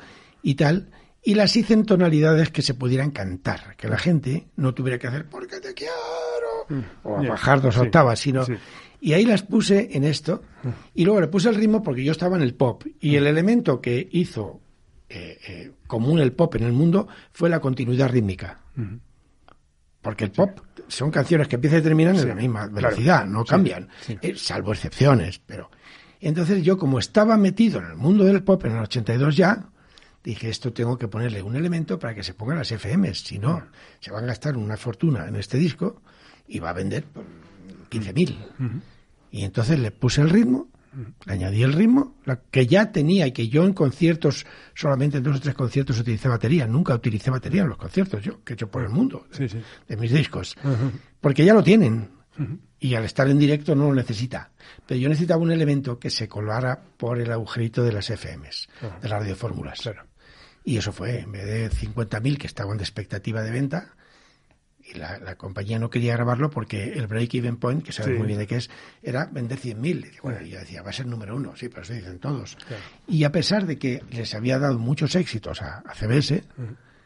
[0.43, 0.91] y tal,
[1.23, 5.07] y las hice en tonalidades que se pudieran cantar, que la gente no tuviera que
[5.07, 5.93] hacer porque te quiero
[6.68, 6.81] mm.
[7.05, 8.45] o bajar dos octavas, sino
[9.03, 10.45] y ahí las puse en esto.
[10.95, 12.85] Y luego le puse el ritmo porque yo estaba en el pop.
[13.01, 14.61] Y el elemento que hizo
[15.09, 18.61] eh, eh, común el pop en el mundo fue la continuidad rítmica.
[20.01, 23.89] Porque el pop son canciones que empiezan y terminan en la misma velocidad, no cambian,
[24.09, 25.41] eh, salvo excepciones.
[25.45, 25.68] Pero
[26.20, 29.68] entonces yo, como estaba metido en el mundo del pop en el 82 ya,
[30.23, 33.66] dije, esto tengo que ponerle un elemento para que se pongan las FMs, si no,
[34.01, 36.03] se van a gastar una fortuna en este disco
[36.47, 37.05] y va a vender
[37.91, 38.83] 15.000.
[39.31, 40.68] Y entonces le puse el ritmo,
[41.25, 42.16] le añadí el ritmo,
[42.51, 46.29] que ya tenía y que yo en conciertos, solamente en dos o tres conciertos utilicé
[46.29, 46.66] batería.
[46.66, 49.27] Nunca utilicé batería en los conciertos, yo, que he hecho por el mundo,
[49.89, 50.57] de, mis discos.
[51.20, 52.11] Porque ya lo tienen.
[52.79, 54.51] Y al estar en directo no lo necesita.
[54.87, 59.09] Pero yo necesitaba un elemento que se colara por el agujerito de las FMs, de
[59.09, 59.89] las radiofórmulas.
[60.65, 63.95] Y eso fue, en vez de 50.000 que estaban de expectativa de venta,
[64.85, 68.47] y la, compañía no quería grabarlo porque el break-even point, que sabes muy bien de
[68.47, 68.71] qué es,
[69.03, 70.21] era vender 100.000.
[70.23, 72.57] Bueno, y yo decía, va a ser número uno, sí, pero eso dicen todos.
[73.07, 76.43] Y a pesar de que les había dado muchos éxitos a, CBS,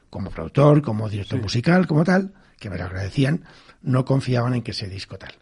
[0.08, 3.44] como productor, como director musical, como tal, que me lo agradecían,
[3.82, 5.34] no confiaban en que ese disco tal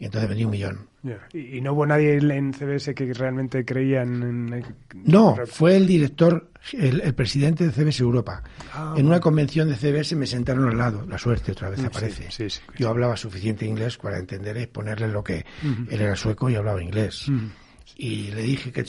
[0.00, 0.88] y entonces vendí un millón.
[1.34, 4.64] ¿Y, no hubo nadie en CBS que realmente creía en...?
[4.94, 8.42] No, fue el director, el, presidente de CBS Europa.
[8.72, 11.86] Ah, en una convención de CBS me sentaron al lado, la suerte otra vez mm,
[11.86, 12.28] aparece.
[12.76, 15.44] Yo hablaba suficiente inglés para entender y ponerle lo que...
[15.90, 17.26] Él era sueco y hablaba inglés.
[17.96, 18.84] Y le dije que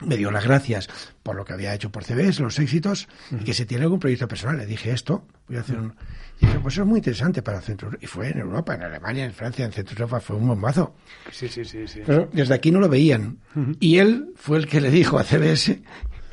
[0.00, 0.88] me, dio las gracias
[1.22, 4.26] por lo que había hecho por CBS, los éxitos, y que si tiene algún proyecto
[4.26, 4.56] personal.
[4.56, 5.94] Le dije esto, voy a hacer un
[6.40, 9.24] y dije, pues eso es muy interesante para Centro Y fue en Europa, en Alemania,
[9.24, 10.94] en Francia, en Centro Europa, fue un bombazo.
[11.30, 11.86] Sí, sí, sí.
[11.86, 12.00] sí.
[12.06, 13.38] Pero desde aquí no lo veían.
[13.78, 15.82] Y él fue el que le dijo a CBS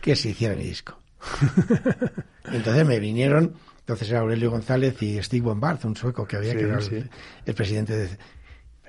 [0.01, 0.99] que se hiciera el disco.
[2.51, 6.63] entonces me vinieron, entonces era Aurelio González y Stig Bombard, un sueco que había que
[6.63, 6.79] era
[7.45, 8.09] el, presidente de...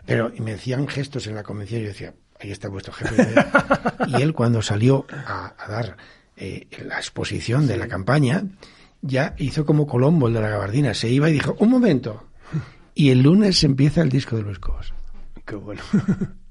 [0.07, 3.35] Pero y me decían gestos en la convención y yo decía, ahí está vuestro jefe.
[4.09, 5.97] y él cuando salió a, dar
[6.37, 8.45] eh, la exposición de la campaña,
[9.03, 10.95] ya hizo como Colombo, el de la gabardina.
[10.95, 12.29] Se iba y dijo, un momento.
[12.95, 14.93] Y el lunes empieza el disco de Luis Cobos.
[15.45, 15.83] Qué bueno.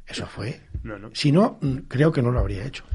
[0.07, 0.61] Eso fue.
[1.13, 2.85] Si no, creo que no lo habría hecho.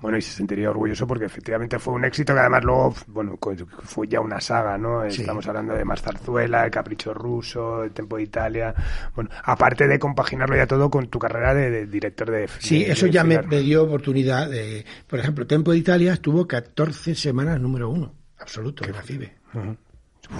[0.00, 3.38] Bueno, y se sentiría orgulloso porque efectivamente fue un éxito que además luego, bueno,
[3.84, 5.04] fue ya una saga, ¿no?
[5.04, 8.74] Estamos hablando de Más Zarzuela, El Capricho Ruso, El Tempo de Italia.
[9.14, 12.48] Bueno, aparte de compaginarlo ya todo con tu carrera de, director de.
[12.58, 14.84] Sí, eso ya me, dio oportunidad de.
[15.06, 19.32] Por ejemplo, Tempo de Italia estuvo 14 semanas número uno, absoluto, en la FIBE.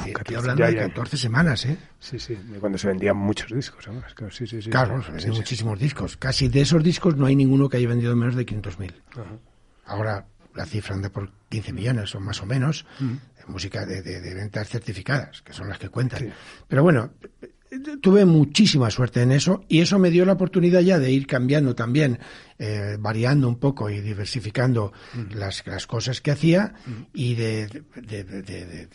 [0.07, 1.79] Estoy hablando de 14 semanas, ¿eh?
[1.99, 3.85] Sí, sí, cuando se vendían muchos discos.
[4.15, 6.17] Claro, sí, sí, sí, claro se vendían muchísimos discos.
[6.17, 8.93] Casi de esos discos no hay ninguno que haya vendido menos de 500.000.
[9.87, 12.85] Ahora la cifra anda por 15 millones o más o menos
[13.49, 16.33] música de, de, ventas certificadas, que son las que cuentan.
[16.69, 17.11] Pero bueno,
[18.01, 21.75] tuve muchísima suerte en eso y eso me dio la oportunidad ya de ir cambiando
[21.75, 22.19] también,
[22.59, 24.93] eh, variando un poco y diversificando
[25.31, 26.75] las, las, cosas que hacía
[27.13, 27.85] y de,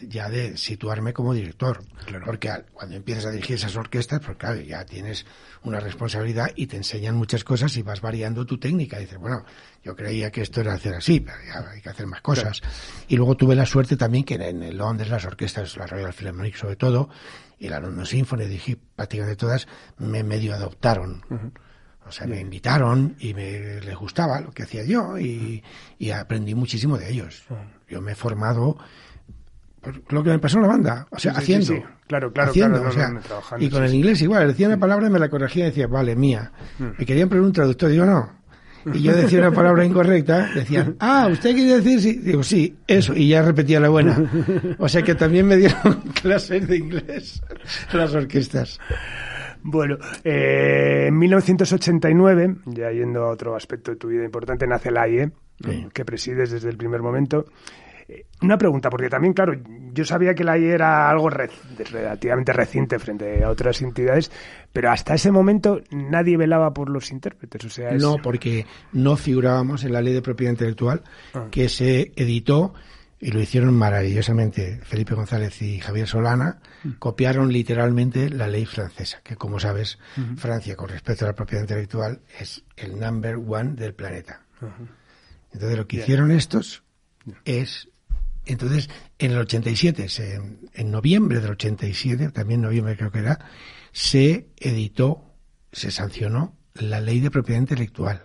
[0.07, 1.83] ya de situarme como director.
[2.25, 5.25] Porque cuando empiezas a dirigir esas orquestas, pues claro, ya tienes
[5.63, 8.97] una responsabilidad y te enseñan muchas cosas y vas variando tu técnica.
[8.97, 9.45] Y dices, bueno,
[9.83, 12.61] yo creía que esto era hacer así, pero ya hay que hacer más cosas.
[13.07, 16.75] Y luego tuve la suerte también que en Londres las orquestas, la Royal Philharmonic sobre
[16.75, 17.09] todo,
[17.59, 21.23] y la London Symphony, dije prácticamente todas, me medio adoptaron.
[22.05, 25.63] O sea, me invitaron y me les gustaba lo que hacía yo y,
[26.13, 27.43] aprendí muchísimo de ellos.
[27.87, 28.77] Yo me he formado
[30.09, 31.73] lo que me pasó en la banda, o sea, haciendo.
[32.07, 32.83] Claro, claro, haciendo,
[33.59, 36.15] y con el inglés igual, decía una palabra y me la corregía y decía, vale,
[36.15, 36.51] mía.
[36.79, 38.42] Me querían poner un traductor, digo, no,
[38.93, 42.19] y yo decía una palabra incorrecta, decían, ah, ¿usted quiere decir sí?
[42.19, 44.17] Digo, sí, eso, y ya repetía la buena.
[44.79, 47.41] O sea que también me dieron clases de inglés
[47.93, 48.79] las orquestas.
[49.61, 55.03] Bueno, eh, en 1989, ya yendo a otro aspecto de tu vida importante, nace la
[55.03, 55.31] AIE,
[55.93, 57.45] que presides desde el primer momento.
[58.41, 59.53] Una pregunta, porque también, claro,
[59.93, 64.31] yo sabía que la AI era algo relativamente reciente frente a otras entidades,
[64.71, 67.63] pero hasta ese momento nadie velaba por los intérpretes.
[67.65, 71.03] O sea, No, porque no figurábamos en la ley de propiedad intelectual
[71.33, 71.47] ah.
[71.49, 72.73] que se editó
[73.23, 76.91] y lo hicieron maravillosamente Felipe González y Javier Solana, mm.
[76.99, 79.97] copiaron literalmente la ley francesa, que como sabes,
[80.35, 84.41] Francia con respecto a la propiedad intelectual es el number one del planeta.
[85.53, 86.83] Entonces lo que hicieron estos
[87.45, 87.87] es
[88.45, 88.89] entonces,
[89.19, 90.41] en el 87, se,
[90.73, 93.39] en noviembre del 87, también noviembre creo que era,
[93.91, 95.33] se editó,
[95.71, 98.23] se sancionó la ley de propiedad intelectual.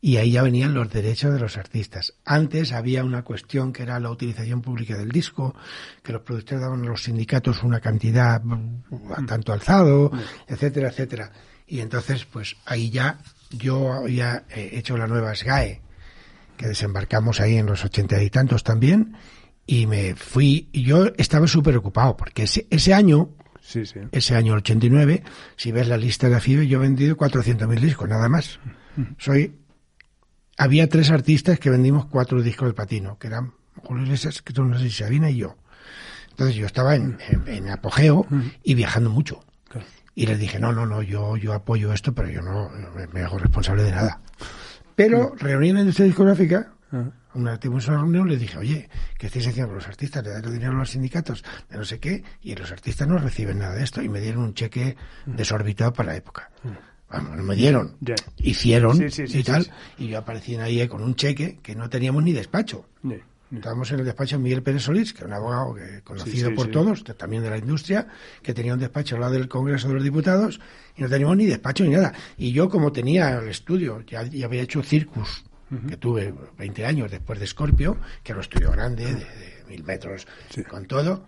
[0.00, 2.14] Y ahí ya venían los derechos de los artistas.
[2.24, 5.54] Antes había una cuestión que era la utilización pública del disco,
[6.02, 10.10] que los productores daban a los sindicatos una cantidad mm, tanto alzado,
[10.48, 11.30] etcétera, etcétera.
[11.68, 13.18] Y entonces, pues ahí ya
[13.50, 15.80] yo había eh, hecho la nueva SGAE,
[16.62, 19.16] que desembarcamos ahí en los ochenta y tantos también,
[19.66, 23.98] y me fui, y yo estaba súper ocupado, porque ese, ese año, sí, sí.
[24.12, 25.24] ese año 89,
[25.56, 28.60] si ves la lista de la FIBE, yo he vendido 400.000 discos, nada más.
[29.18, 29.58] Soy,
[30.56, 34.64] había tres artistas que vendimos cuatro discos de patino, que eran Julio Iglesias, que tú
[34.64, 35.56] no sé si Sabina y yo.
[36.30, 38.24] Entonces yo estaba en, en, apogeo
[38.62, 39.44] y viajando mucho.
[40.14, 42.70] Y les dije, no, no, no, yo, yo apoyo esto, pero yo no
[43.12, 44.20] me hago responsable de nada.
[44.94, 47.10] Pero reuní en la industria discográfica, ah.
[47.34, 48.88] una, tuvimos una reunión, le dije, oye,
[49.18, 50.24] ¿qué estáis haciendo con los artistas?
[50.24, 53.58] Le dan dinero a los sindicatos, de no sé qué, y los artistas no reciben
[53.58, 54.02] nada de esto.
[54.02, 55.36] Y me dieron un cheque mm.
[55.36, 56.50] desorbitado para la época.
[56.62, 56.92] Mm.
[57.12, 57.96] Vamos, no me dieron.
[58.38, 59.70] Hicieron y tal.
[59.98, 62.86] Y yo aparecí ahí con un cheque que no teníamos ni despacho.
[63.54, 66.68] Estábamos en el despacho de Miguel Pérez Solís, que es un abogado que, conocido por
[66.68, 68.06] todos, también de la industria,
[68.42, 70.58] que tenía un despacho al lado del Congreso de los Diputados,
[70.96, 72.14] y no teníamos ni despacho ni nada.
[72.38, 75.44] Y yo, como tenía el estudio, ya, había hecho Circus,
[75.88, 80.26] que tuve 20 años después de Scorpio, que era un estudio grande, de, mil metros,
[80.68, 81.26] con todo,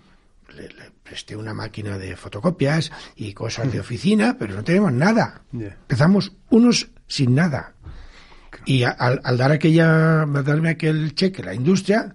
[0.55, 0.69] le,
[1.03, 5.43] presté una máquina de fotocopias y cosas de oficina, pero no tenemos nada.
[5.53, 7.74] Empezamos unos sin nada.
[8.65, 12.15] Y al, dar aquella, darme aquel cheque, la industria,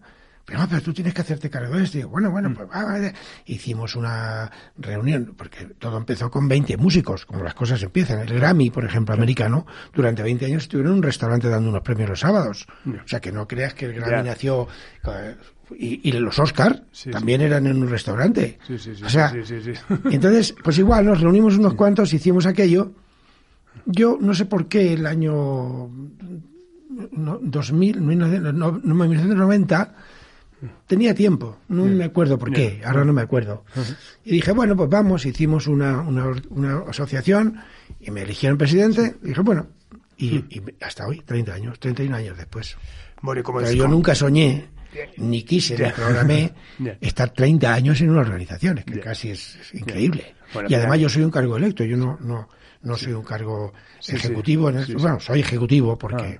[0.50, 1.98] pero, pero tú tienes que hacerte cargo de esto.
[1.98, 2.54] Y digo, bueno, bueno, mm.
[2.56, 3.14] pues va,
[3.46, 8.20] hicimos una reunión, porque todo empezó con 20 músicos, como las cosas empiezan.
[8.20, 12.10] El Grammy, por ejemplo, americano, durante 20 años estuvieron en un restaurante dando unos premios
[12.10, 12.66] los sábados.
[12.86, 14.68] O sea, que no creas que el Grammy nació...
[15.78, 18.58] Y, los Oscar también eran en un restaurante.
[19.04, 19.32] o sea,
[20.06, 22.96] entonces, pues igual, nos reunimos unos cuantos, hicimos aquello
[23.92, 25.90] yo no sé por qué el año
[27.42, 29.96] 2000, 1990,
[30.86, 33.66] tenía tiempo, no me acuerdo por qué, ahora no me acuerdo.
[34.24, 37.60] Y dije, bueno, pues vamos, hicimos una, una, asociación
[38.00, 39.16] y me eligieron presidente.
[39.24, 39.66] Y dije, bueno,
[40.18, 40.46] y,
[40.82, 42.78] hasta hoy, 30 años, 31 años después.
[43.24, 44.68] Bueno, Pero yo nunca soñé,
[45.18, 46.54] ni quise, ni programé
[47.02, 50.36] estar 30 años en una organización, que casi es, increíble.
[50.68, 52.50] y además yo soy un cargo electo, yo no, no,
[52.82, 53.73] no soy un cargo
[54.07, 54.71] ejecutivo.
[54.99, 56.39] bueno, soy ejecutivo porque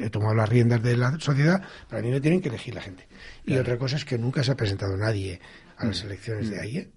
[0.00, 2.82] he tomado las riendas de la sociedad, pero a mí me tienen que elegir la
[2.82, 3.06] gente.
[3.44, 5.40] Y otra cosa es que nunca se ha presentado nadie
[5.76, 6.06] a las mm.
[6.06, 6.90] elecciones de ahí, ¿eh?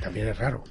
[0.00, 0.64] también es raro.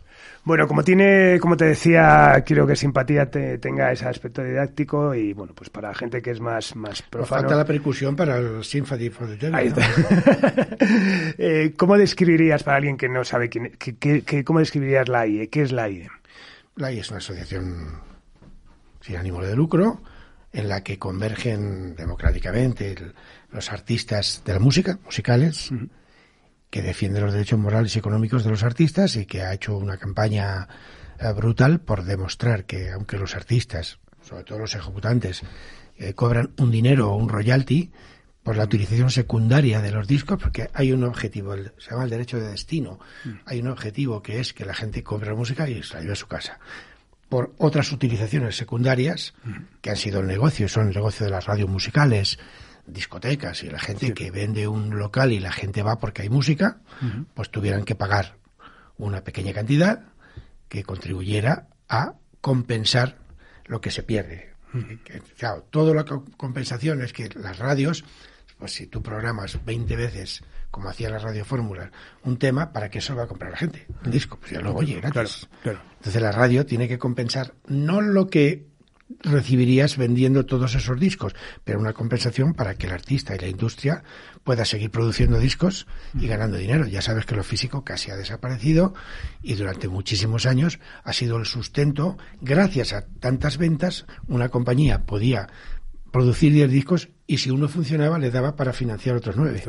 [0.44, 5.34] Bueno, como tiene, como te decía, quiero que simpatía te, tenga ese aspecto didáctico y
[5.34, 7.42] bueno, pues para gente que es más más profano.
[7.42, 9.82] falta la percusión para el Symphony for the Ahí está.
[11.38, 15.50] eh, ¿Cómo describirías para alguien que no sabe quién, que, cómo describirías la IE?
[15.50, 16.10] ¿Qué es la IE?
[16.80, 18.00] La es una asociación
[19.02, 20.02] sin ánimo de lucro
[20.54, 22.96] en la que convergen democráticamente
[23.52, 25.72] los artistas de la música, musicales
[26.70, 29.98] que defiende los derechos morales y económicos de los artistas y que ha hecho una
[29.98, 30.70] campaña
[31.20, 35.42] eh, brutal por demostrar que aunque los artistas, sobre todo los ejecutantes,
[35.98, 37.92] eh, cobran un dinero o un royalty
[38.50, 42.40] por la utilización secundaria de los discos, porque hay un objetivo, se llama el derecho
[42.40, 43.30] de destino, mm.
[43.46, 46.16] hay un objetivo que es que la gente compre música y se la lleve a
[46.16, 46.58] su casa.
[47.30, 49.52] Por otras utilizaciones secundarias, mm.
[49.82, 52.40] que han sido el negocio, son el negocio de las radios musicales,
[52.88, 56.80] discotecas y la gente que vende un local y la gente va porque hay música,
[57.36, 58.38] pues tuvieran que pagar
[58.98, 60.08] una pequeña cantidad
[60.70, 63.20] que contribuyera a compensar
[63.68, 64.56] lo que se pierde.
[65.38, 68.04] claro, toda la compensación es que las radios,
[68.60, 71.92] pues si tú programas 20 veces, como hacía la radio fórmula,
[72.24, 73.88] un tema, ¿para qué eso va a comprar la gente?
[74.06, 75.48] Un disco, pues ya luego oye gratis.
[75.64, 78.68] Entonces la radio tiene que compensar no lo que
[79.22, 81.34] recibirías vendiendo todos esos discos,
[81.64, 84.04] pero una compensación para que el artista y la industria
[84.44, 86.86] pueda seguir produciendo discos y ganando dinero.
[86.86, 88.94] Ya sabes que lo físico casi ha desaparecido
[89.42, 92.18] y durante muchísimos años ha sido el sustento.
[92.42, 95.50] Gracias a tantas ventas, una compañía podía
[96.12, 99.64] producir 10 discos y si uno funcionaba le daba para financiar otros 9.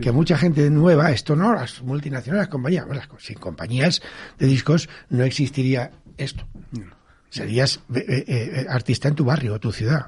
[0.00, 2.86] Que mucha gente nueva, esto no, las multinacionales, las compañías,
[3.18, 4.02] sin compañías
[4.38, 6.46] de discos no existiría esto
[7.34, 10.06] serías eh, eh, eh, artista en tu barrio o tu ciudad.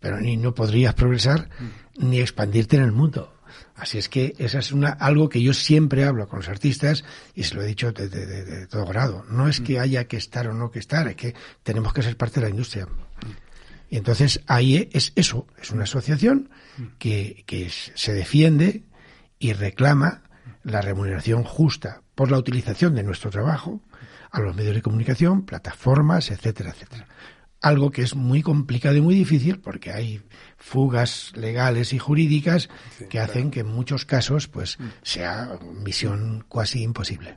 [0.00, 2.08] Pero ni no podrías progresar mm.
[2.08, 3.34] ni expandirte en el mundo.
[3.74, 7.04] Así es que esa es una, algo que yo siempre hablo con los artistas
[7.34, 9.24] y se lo he dicho de, todo grado.
[9.28, 9.82] No es que mm.
[9.82, 12.50] haya que estar o no que estar, es que tenemos que ser parte de la
[12.50, 12.86] industria.
[12.86, 13.45] Mm.
[13.88, 16.50] Y entonces ahí es eso, es una asociación
[16.98, 18.84] que, que se defiende
[19.38, 20.22] y reclama
[20.64, 23.80] la remuneración justa por la utilización de nuestro trabajo
[24.30, 27.06] a los medios de comunicación, plataformas, etcétera, etcétera.
[27.60, 30.22] Algo que es muy complicado y muy difícil porque hay
[30.56, 32.68] fugas legales y jurídicas
[33.08, 34.84] que hacen que en muchos casos pues mm.
[35.02, 37.36] sea misión casi imposible.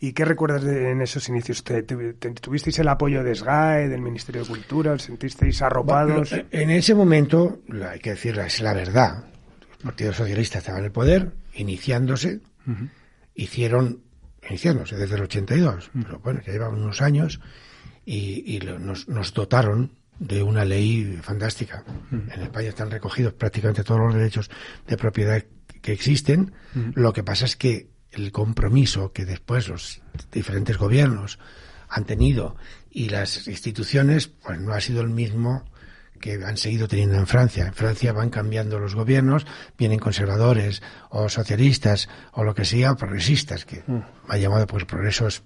[0.00, 1.64] ¿Y qué recuerdas de, en esos inicios?
[1.64, 4.92] ¿Tuvisteis el apoyo de SGAE, del Ministerio de Cultura?
[4.92, 6.32] ¿Os sentisteis arropados?
[6.32, 9.24] en ese momento, hay que decirlo, es la verdad.
[9.78, 12.40] El Partido Socialista estaba en el poder, iniciándose,
[13.34, 14.02] hicieron
[14.48, 17.40] iniciándose desde el 82, pero bueno, ya llevan unos años
[18.04, 21.84] y, nos, dotaron de una ley fantástica.
[22.10, 24.50] En España están recogidos prácticamente todos los derechos
[24.86, 25.44] de propiedad
[25.82, 26.52] que existen.
[26.94, 30.02] Lo que pasa es que el compromiso que después los
[30.32, 31.38] diferentes gobiernos
[31.88, 32.56] han tenido
[32.90, 35.64] y las instituciones, pues no ha sido el mismo
[36.20, 37.66] que han seguido teniendo en Francia.
[37.66, 39.46] En Francia van cambiando los gobiernos,
[39.76, 44.02] vienen conservadores o socialistas o lo que sea, progresistas, que mm.
[44.28, 45.42] ha llamado pues progreso es,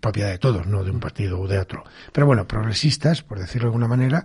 [0.00, 1.84] propiedad de todos, no de un partido o de otro.
[2.12, 4.24] Pero bueno, progresistas, por decirlo de alguna manera,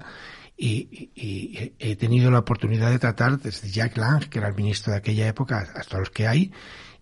[0.56, 5.00] y, he tenido la oportunidad de tratar desde Jacques Lange, que era el ministro de
[5.00, 6.52] aquella época, hasta los que hay,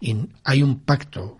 [0.02, 1.40] y hay un pacto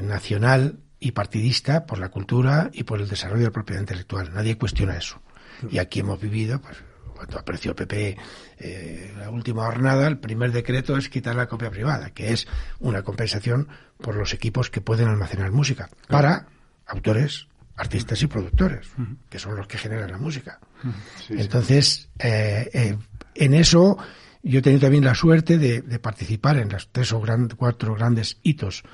[0.00, 4.32] nacional y partidista por la cultura y por el desarrollo de la propiedad intelectual.
[4.32, 5.20] Nadie cuestiona eso.
[5.70, 6.76] Y aquí hemos vivido, pues,
[7.14, 8.16] cuando apareció PP
[8.58, 12.46] eh, la última jornada, el primer decreto es quitar la copia privada, que es
[12.78, 13.68] una compensación
[14.00, 16.46] por los equipos que pueden almacenar música para
[16.86, 18.88] autores, artistas y productores,
[19.28, 20.60] que son los que generan la música.
[21.28, 22.98] Entonces, eh, eh,
[23.34, 23.98] en eso
[24.42, 27.22] yo he tenido también la suerte de, participar en los tres o
[27.56, 28.84] cuatro grandes hitos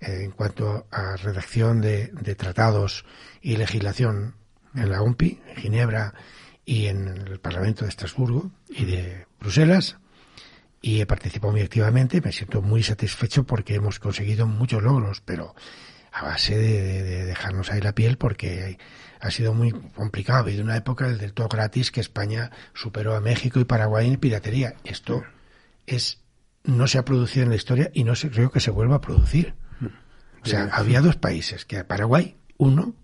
[0.00, 3.04] en cuanto a redacción de, de tratados
[3.40, 4.34] y legislación
[4.74, 6.14] en la OMPI, en Ginebra
[6.64, 9.96] y en el Parlamento de Estrasburgo y de Bruselas
[10.82, 12.20] y he participado muy activamente.
[12.20, 15.54] Me siento muy satisfecho porque hemos conseguido muchos logros, pero
[16.12, 18.78] a base de, dejarnos ahí la piel porque
[19.20, 20.48] ha sido muy complicado.
[20.48, 24.18] y de una época del todo gratis que España superó a México y Paraguay en
[24.18, 24.74] piratería.
[24.84, 25.24] Esto
[25.86, 26.20] es
[26.64, 29.00] no se ha producido en la historia y no se, creo que se vuelva a
[29.00, 29.54] producir.
[30.44, 32.94] O sea, había dos países, que Paraguay, uno,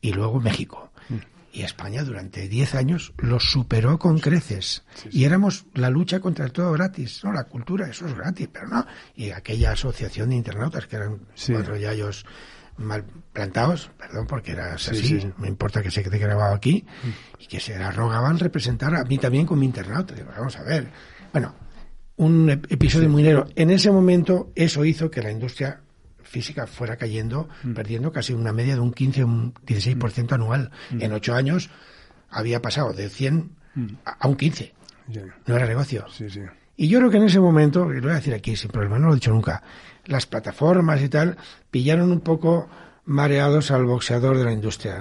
[0.00, 0.92] y luego México.
[1.54, 4.82] Y España durante 10 años lo superó con creces.
[5.12, 7.22] Y éramos la lucha contra el todo gratis.
[7.22, 8.84] No, la cultura, eso es gratis, pero no.
[9.14, 12.26] Y aquella asociación de internautas, que eran cuatro yayos
[12.76, 17.42] mal plantados, perdón, porque era así, me importa que se quede grabado aquí, mm.
[17.44, 20.12] y que se arrogaban representar a mí también con mi internauta.
[20.12, 20.90] Digo, vamos a ver.
[21.32, 21.54] Bueno,
[22.16, 23.46] un episodio muy negro.
[23.54, 25.83] En ese momento, eso hizo que la industria
[26.34, 27.74] física fuera cayendo, mm.
[27.74, 30.72] perdiendo casi una media de un 15 un 16% anual.
[30.90, 31.02] Mm.
[31.02, 31.70] En ocho años
[32.28, 33.50] había pasado de 100
[34.04, 34.74] a, un 15.
[35.46, 36.06] No era negocio.
[36.76, 38.98] Y yo creo que en ese momento, y lo voy a decir aquí sin problema,
[38.98, 39.62] no lo he dicho nunca,
[40.06, 41.36] las plataformas y tal
[41.70, 42.68] pillaron un poco
[43.04, 44.96] mareados al boxeador de la industria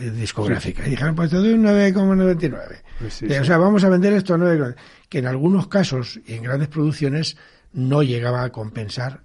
[0.00, 0.86] eh, discográfica.
[0.86, 2.82] Y dijeron, pues te doy un 9,99.
[2.98, 4.74] Pues o sea, vamos a vender esto a 9,
[5.10, 7.36] que en algunos casos y en grandes producciones
[7.74, 9.20] no llegaba a compensar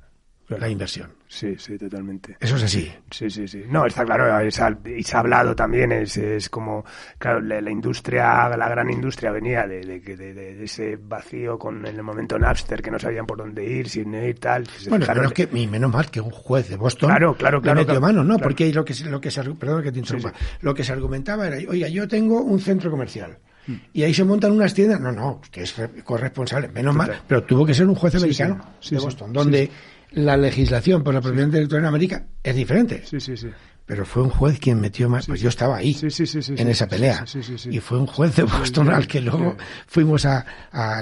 [0.50, 1.21] la inversión.
[1.32, 2.36] Sí, sí, totalmente.
[2.42, 2.92] Eso es así.
[3.10, 3.64] Sí, sí, sí.
[3.70, 6.84] No, está claro, y se ha hablado también, es, es como,
[7.18, 11.96] claro, la, industria, la gran industria venía de, de, de, de, ese vacío con en
[11.96, 14.68] el momento Napster, que no sabían por dónde ir, sin ir, tal.
[14.90, 18.02] Bueno, claro, que, y menos mal que un juez de Boston claro, claro, claro, metió
[18.02, 18.38] mano, ¿no?
[18.38, 21.58] Porque lo que, lo que se, perdón que te interrumpa, lo que se argumentaba era,
[21.70, 23.38] oiga, yo tengo un centro comercial.
[23.68, 23.76] Mm.
[23.94, 25.00] Y ahí se montan unas tiendas.
[25.00, 28.60] No, no, usted es corresponsable, menos mal, pero tuvo que ser un juez americano
[28.90, 29.70] de Boston, donde
[30.12, 33.04] la legislación por la propiedad intelectual en América es diferente.
[33.06, 33.48] Sí, sí, sí.
[33.86, 37.26] Pero fue un juez quien metió más, pues yo estaba ahí, en esa pelea.
[37.70, 39.58] Y fue un juez de Boston al que luego
[39.88, 40.46] fuimos a,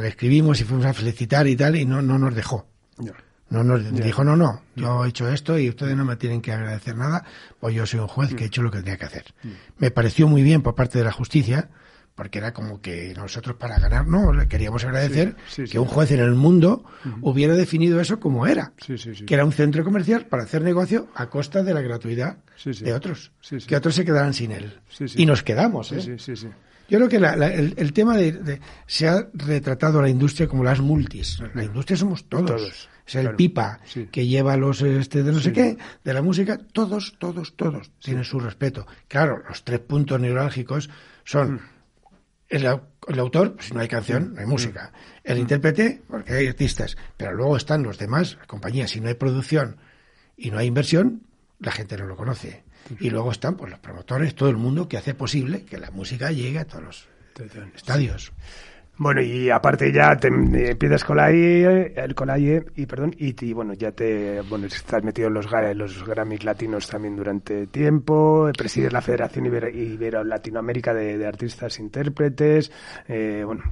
[0.02, 2.68] le escribimos y fuimos a felicitar y tal, y no, no nos dejó.
[3.50, 6.52] No nos dijo, no, no, yo he hecho esto y ustedes no me tienen que
[6.52, 7.26] agradecer nada,
[7.60, 9.26] pues yo soy un juez que he hecho lo que tenía que hacer.
[9.78, 11.70] Me pareció muy bien por parte de la justicia,
[12.16, 15.36] porque era como que nosotros para ganar, no, le queríamos agradecer
[15.70, 16.84] que un juez en el mundo
[17.22, 18.74] hubiera definido eso como era,
[19.26, 23.32] que era un centro comercial para hacer negocio a costa de la gratuidad de otros,
[23.66, 24.80] que otros se quedaran sin él.
[25.16, 25.92] Y nos quedamos.
[25.92, 26.18] ¿eh?
[26.90, 27.18] Yo creo que
[27.78, 31.42] el, tema de, se ha retratado a la industria como las multis.
[31.54, 32.90] La industria somos todos.
[33.06, 33.80] es el pipa
[34.12, 38.24] que lleva los este de no sé qué, de la música, todos, todos, todos tienen
[38.24, 38.88] su respeto.
[39.08, 40.90] Claro, los tres puntos neurálgicos
[41.24, 41.62] son
[42.52, 42.56] mm
[43.08, 44.92] el, autor, si no hay canción, no hay música.
[45.24, 46.98] El intérprete, porque hay artistas.
[47.18, 49.78] Pero luego están los demás, compañías, si no hay producción
[50.38, 51.24] y no hay inversión,
[51.60, 52.64] la gente no lo conoce.
[53.00, 56.32] Y luego están pues los promotores, todo el mundo que hace posible que la música
[56.32, 57.10] llegue a todos los
[57.76, 58.32] estadios.
[59.00, 63.16] Bueno, y aparte ya te empiezas con la IE, el con la IE, y perdón,
[63.18, 65.46] y, bueno, ya te, bueno, estás metido en los,
[65.76, 72.74] los Grammys latinos también durante tiempo, presides la Federación Ibero, Latinoamérica de, Artistas Intérpretes,
[73.08, 73.64] eh, bueno,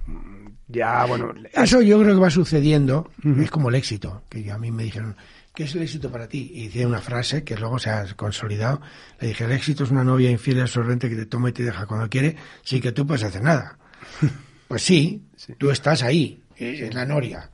[0.70, 1.34] ya, bueno.
[1.52, 5.18] Eso yo creo que va sucediendo, es como el éxito, que a mí me dijeron,
[5.54, 6.52] ¿qué es el éxito para ti?
[6.54, 8.80] Y hice una frase que luego se ha consolidado.
[9.20, 11.64] Le dije, el éxito es una novia infiel y absorbente que te toma y te
[11.64, 13.78] deja cuando quiere, sin que tú puedes hacer nada.
[14.68, 15.24] Pues sí,
[15.58, 17.50] tú estás ahí, en la noria.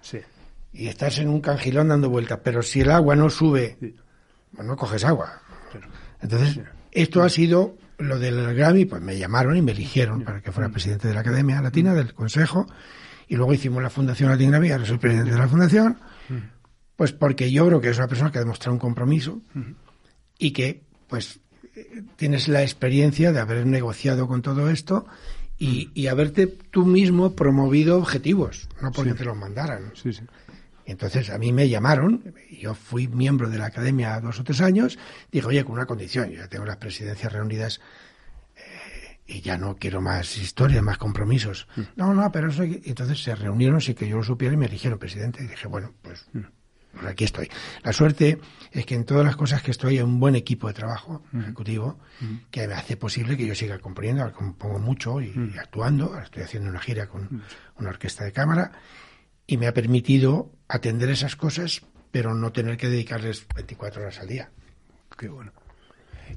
[0.72, 3.78] Y estás en un cangilón dando vueltas, pero si el agua no sube,
[4.56, 5.42] pues no coges agua.
[6.22, 6.60] Entonces,
[6.92, 10.70] esto ha sido lo del Grammy, pues me llamaron y me eligieron para que fuera
[10.70, 10.72] mm.
[10.72, 12.68] presidente de la Academia Latina, del Consejo,
[13.28, 15.98] y luego hicimos la Fundación Latin Grammy, ahora soy presidente de la Fundación,
[16.30, 16.36] mm.
[16.96, 19.72] pues porque yo creo que es una persona que ha demostrado un compromiso mm.
[20.40, 21.40] y que, pues,
[22.16, 25.06] tienes la experiencia de haber negociado con todo esto
[25.64, 29.92] y, haberte tú mismo promovido objetivos, no porque te los mandaran.
[29.96, 30.24] Sí, sí.
[30.86, 35.00] Entonces a mí me llamaron, yo fui miembro de la academia dos o tres años,
[35.32, 37.80] dije, oye, con una condición, yo ya tengo las presidencias reunidas
[38.58, 41.68] eh, y ya no quiero más historias, más compromisos.
[41.78, 41.82] Mm.
[41.96, 42.64] No, no, pero eso...
[42.64, 45.94] Entonces se reunieron sin que yo lo supiera y me eligieron presidente y dije, bueno,
[46.02, 46.26] pues...
[47.08, 47.50] Aquí estoy.
[47.84, 48.40] La suerte
[48.72, 52.00] es que en todas las cosas que estoy hay un buen equipo de trabajo ejecutivo
[52.52, 56.06] que me hace posible que yo siga componiendo, compongo mucho y, actuando.
[56.06, 57.44] Ahora estoy haciendo una gira con
[57.78, 58.72] una orquesta de cámara
[59.48, 61.82] y me ha permitido atender esas cosas,
[62.12, 64.50] pero no tener que dedicarles 24 horas al día.
[65.18, 65.52] Qué bueno.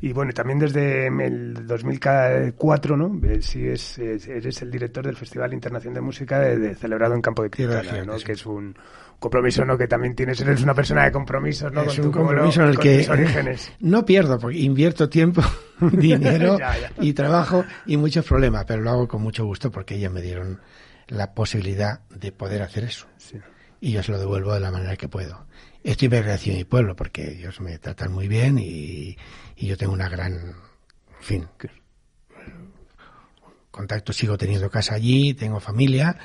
[0.00, 3.18] Y bueno, también desde el 2004, ¿no?
[3.26, 7.42] Eh, sí, es, eres el director del Festival Internacional de Música de, celebrado en Campo
[7.42, 8.18] de Cristal, ¿no?
[8.18, 8.76] Que es un
[9.18, 9.76] compromiso, ¿no?
[9.76, 11.82] Que también tienes, eres una persona de compromisos, ¿no?
[11.82, 15.42] Es un compromiso en el que no pierdo, porque invierto tiempo,
[15.80, 16.58] dinero
[17.00, 20.60] y trabajo y muchos problemas, pero lo hago con mucho gusto porque ellos me dieron
[21.08, 23.06] la posibilidad de poder hacer eso.
[23.80, 25.46] Y yo se lo devuelvo de la manera que puedo.
[25.84, 29.16] Estoy muy agradecido a mi pueblo porque ellos me tratan muy bien y,
[29.56, 30.54] yo tengo una gran, en
[31.20, 31.48] fin,
[33.70, 36.16] contacto, sigo teniendo casa allí, tengo familia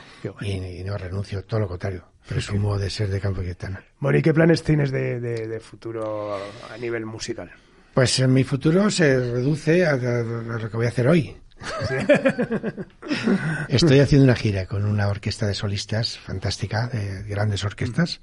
[0.42, 2.11] y, no renuncio, todo lo contrario.
[2.28, 3.84] Presumo de ser de Campo Quintana.
[4.00, 7.52] Bueno, ¿y qué planes tienes de, futuro a nivel musical?
[7.94, 11.36] Pues en mi futuro se reduce a, lo que voy a hacer hoy.
[13.68, 18.22] Estoy haciendo una gira con una orquesta de solistas fantástica, de grandes orquestas.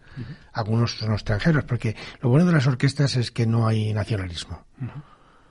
[0.52, 4.66] Algunos son extranjeros, porque lo bueno de las orquestas es que no hay nacionalismo.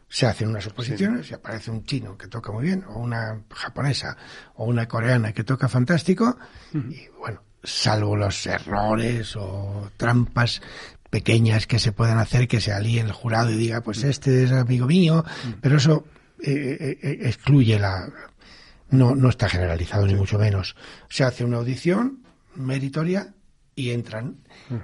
[0.10, 4.18] Se hacen unas oposiciones y aparece un chino que toca muy bien, o una japonesa,
[4.56, 6.38] o una coreana que toca fantástico,
[6.74, 10.62] y bueno, salvo los errores o trampas
[11.10, 14.52] pequeñas que se puedan hacer, que se alíe el jurado y diga, pues este es
[14.52, 15.24] amigo mío,
[15.62, 16.06] pero eso
[16.44, 18.10] eh, eh, eh, excluye la...
[18.90, 20.76] No, no está generalizado, ni mucho menos.
[21.10, 22.24] Se hace una audición
[22.56, 23.34] meritoria
[23.76, 24.38] y entran.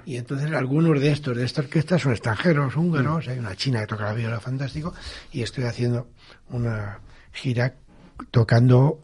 [0.04, 3.86] Y entonces algunos de estos, de esta orquesta, son extranjeros, húngaros, hay una china que
[3.86, 4.94] toca la viola fantástico,
[5.32, 6.08] y estoy haciendo
[6.50, 7.00] una
[7.32, 7.74] gira
[8.30, 9.00] tocando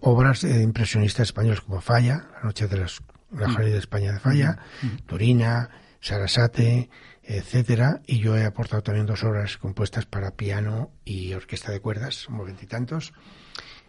[0.00, 3.02] obras de impresionistas españoles como Falla, La Noche de las,
[3.36, 4.58] la de España de Falla,
[5.06, 5.70] Turina,
[6.00, 6.90] Sarasate,
[7.22, 12.14] etcétera, y yo he aportado también dos obras compuestas para piano y orquesta de cuerdas,
[12.14, 13.12] somos veintitantos,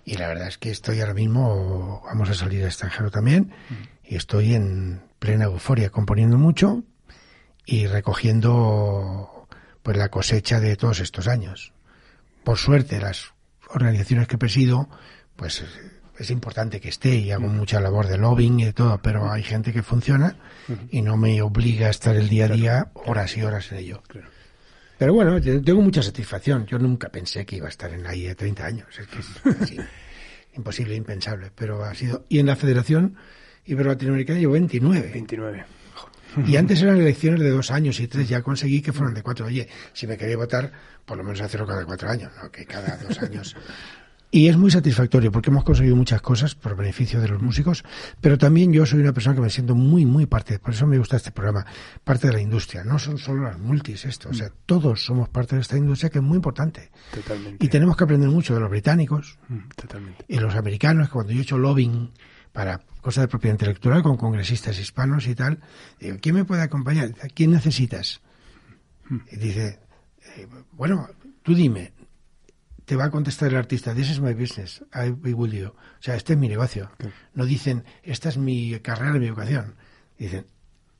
[0.07, 3.51] y, la verdad es que estoy ahora mismo, vamos a salir al extranjero también,
[4.03, 6.83] y estoy en plena euforia, componiendo mucho
[7.65, 9.47] y recogiendo
[9.81, 11.73] pues la cosecha de todos estos años.
[12.43, 13.33] Por suerte, las
[13.67, 14.87] organizaciones que presido,
[15.35, 15.63] pues
[16.17, 19.43] es importante que esté y hago mucha labor de lobbying y de todo, pero hay
[19.43, 20.35] gente que funciona
[20.89, 24.03] y no me obliga a estar el día a día horas y horas en ello.
[24.97, 26.65] Pero bueno, tengo mucha satisfacción.
[26.65, 28.87] Yo nunca pensé que iba a estar en la IE 30 años.
[28.97, 29.85] Es que es
[30.53, 31.51] imposible, impensable.
[31.53, 32.25] Pero ha sido.
[32.29, 33.17] Y en la Federación
[33.65, 35.09] Ibero-Latinoamericana llevo 29.
[35.11, 35.65] 29.
[36.47, 39.45] Y antes eran elecciones de dos años y tres, ya conseguí que fueran de cuatro.
[39.45, 40.71] Oye, si me quería votar,
[41.05, 43.55] por lo menos hacerlo cada cuatro años, no que cada dos años
[44.35, 47.85] y es muy satisfactorio porque hemos conseguido muchas cosas por beneficio de los músicos,
[48.19, 50.97] pero también yo soy una persona que me siento muy, muy parte, por eso me
[50.97, 51.65] gusta este programa,
[52.03, 52.83] parte de la industria.
[52.83, 54.53] No son solo las multis esto, o sea, mm.
[54.65, 56.91] todos somos parte de esta industria que es muy importante.
[57.13, 57.65] Totalmente.
[57.65, 60.25] Y tenemos que aprender mucho de los británicos mm, Totalmente.
[60.27, 62.11] y los americanos, que cuando yo he hecho lobbying
[62.51, 65.59] para cosas de propiedad intelectual con congresistas hispanos y tal,
[65.97, 67.13] digo, ¿quién me puede acompañar?
[67.33, 68.19] ¿Quién necesitas?
[69.07, 69.17] Mm.
[69.31, 69.79] Y dice,
[70.35, 71.07] eh, bueno,
[71.41, 71.93] tú dime,
[72.85, 75.67] te va a contestar el artista, this is my business, I will you.
[75.67, 76.91] O sea, este es mi negocio.
[77.33, 79.75] No dicen, esta es mi carrera, mi vocación.
[80.17, 80.45] Dicen,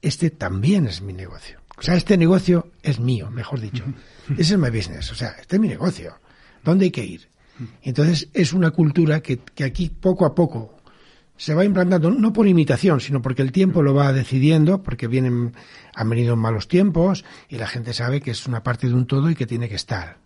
[0.02, 1.62] este también es mi negocio.
[1.78, 3.84] O sea, este negocio es mío, mejor dicho.
[4.36, 5.12] This is my business.
[5.12, 6.20] O sea, este es mi negocio.
[6.64, 7.30] ¿Dónde hay que ir?
[7.84, 10.76] Entonces, es una cultura que, que aquí poco a poco
[11.38, 15.54] se va implantando, no por imitación, sino porque el tiempo lo va decidiendo, porque vienen,
[15.94, 19.30] han venido malos tiempos y la gente sabe que es una parte de un todo
[19.30, 20.18] y que tiene que estar.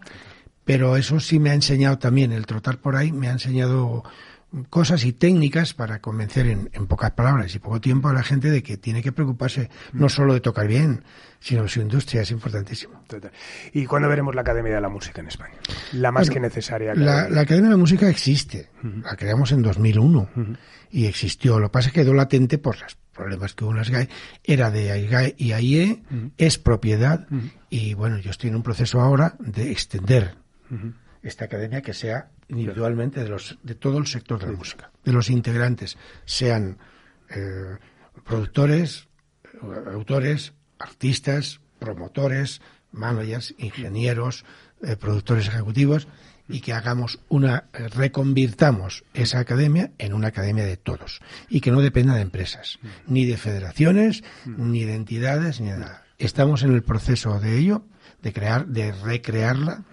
[0.70, 4.04] Pero eso sí me ha enseñado también, el trotar por ahí me ha enseñado
[4.70, 8.62] cosas y técnicas para convencer en, pocas palabras y poco tiempo a la gente de
[8.62, 11.04] que tiene que preocuparse no solo de tocar bien,
[11.40, 13.04] sino de su industria, es importantísimo.
[13.74, 15.56] ¿Y cuándo veremos la Academia de la Música en España?
[15.94, 16.94] La más que necesaria.
[16.94, 18.70] La, Academia de la Música existe,
[19.04, 20.30] la creamos en 2001
[20.92, 21.60] y existió.
[21.60, 24.08] Lo que pasa es que quedó latente por los problemas que hubo en las GAE.
[24.44, 26.04] Era de AIGAE y AIE,
[26.38, 27.26] es propiedad
[27.72, 30.38] y bueno, yo estoy en un proceso ahora de extender
[31.22, 35.12] esta academia que sea individualmente de, los, de todo el sector de la música, de
[35.12, 36.78] los integrantes, sean
[37.30, 37.78] eh,
[38.24, 39.08] productores,
[39.92, 42.62] autores, artistas, promotores,
[42.92, 44.46] managers, ingenieros,
[44.82, 46.08] eh, productores ejecutivos,
[46.48, 51.72] y que hagamos una, eh, reconvirtamos esa academia en una academia de todos, y que
[51.72, 56.04] no dependa de empresas, ni de federaciones, ni de entidades, ni de nada.
[56.18, 57.86] Estamos en el proceso de ello,
[58.22, 59.84] de crear, de recrearla,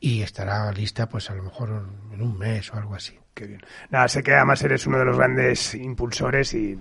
[0.00, 3.18] y estará lista pues a lo mejor en un mes o algo así.
[3.34, 3.60] Qué bien.
[3.90, 6.76] Nada, sé que además eres uno de los grandes impulsores y,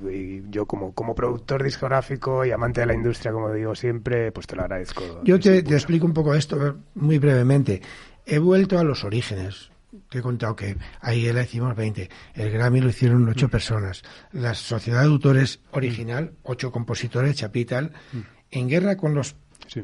[0.49, 4.55] yo como, como productor discográfico y amante de la industria, como digo siempre, pues te
[4.55, 5.21] lo agradezco.
[5.23, 7.81] Yo te, explico un poco esto muy brevemente.
[8.25, 9.71] He vuelto a los orígenes.
[10.09, 12.09] Te he contado que ahí le hicimos 20.
[12.35, 13.51] El Grammy lo hicieron ocho mm.
[13.51, 14.03] personas.
[14.31, 17.91] La Sociedad de Autores original, ocho compositores, Chapital.
[18.11, 18.19] Mm.
[18.51, 19.35] En guerra con los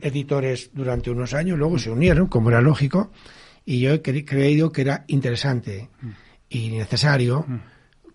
[0.02, 3.12] editores durante unos años, luego se unieron, como era lógico,
[3.66, 5.90] y yo he creído que era interesante
[6.50, 7.46] y necesario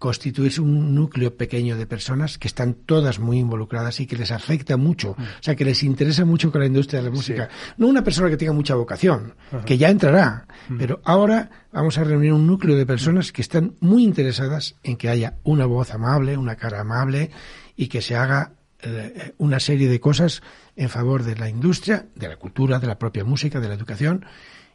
[0.01, 4.79] constituirse un núcleo pequeño de personas que están todas muy involucradas y que les afecta
[4.79, 7.51] mucho, o sea, que les interesa mucho con la industria de la música.
[7.77, 9.35] No una persona que tenga mucha vocación,
[9.66, 10.47] que ya entrará,
[10.79, 15.11] pero ahora vamos a reunir un núcleo de personas que están muy interesadas en que
[15.11, 17.31] haya una voz amable, una cara amable
[17.77, 20.43] y que se haga eh, una serie de cosas
[20.81, 24.24] en favor de la industria, de la cultura, de la propia música, de la educación,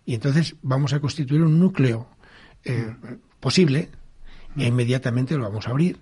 [0.06, 2.08] y entonces vamos a constituir un núcleo
[2.64, 2.93] eh,
[3.39, 3.89] posible
[4.56, 5.97] e inmediatamente lo vamos a abrir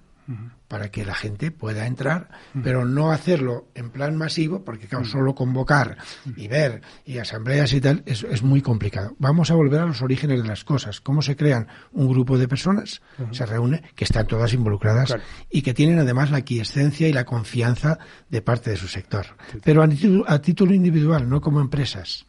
[0.68, 2.30] para que la gente pueda entrar,
[2.64, 5.98] pero no hacerlo en plan masivo, porque claro, solo convocar
[6.36, 9.16] y ver y asambleas y tal es, es, muy complicado.
[9.20, 11.02] Vamos a volver a los orígenes de las cosas.
[11.02, 13.02] ¿Cómo se crean un grupo de personas?
[13.32, 15.16] Se reúne, que están todas involucradas
[15.50, 18.00] y que tienen además la quiescencia y la confianza
[18.30, 19.26] de parte de su sector.
[19.64, 22.26] Pero a, título individual, no como empresas.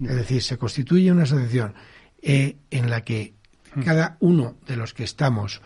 [0.00, 1.74] Es decir, se constituye una asociación
[2.22, 3.34] eh, en la que
[3.84, 5.62] cada uno de los que estamos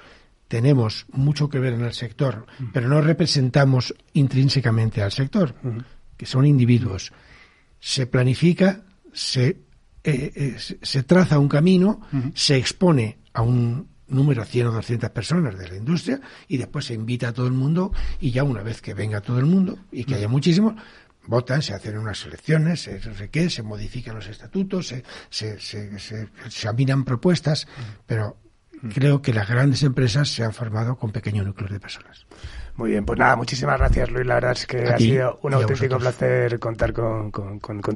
[0.54, 5.56] tenemos mucho que ver en el sector, pero no representamos intrínsecamente al sector,
[6.16, 7.12] que son individuos.
[7.80, 9.58] Se planifica, se, eh,
[10.04, 12.02] eh, se traza un camino,
[12.34, 16.94] se expone a un número 100 o 200 personas de la industria y después se
[16.94, 17.90] invita a todo el mundo
[18.20, 20.74] y ya una vez que venga todo el mundo y que haya muchísimos,
[21.26, 26.28] votan, se hacen unas elecciones, se, qué, se modifican los estatutos, se, se, se, se
[26.46, 27.66] examinan propuestas,
[28.06, 28.36] pero
[28.92, 32.26] creo que las grandes empresas se han formado con pequeños núcleos de personas.
[32.76, 34.26] Muy bien, pues nada, muchísimas gracias Luis.
[34.26, 37.30] La verdad es que ha sido un auténtico placer contar con,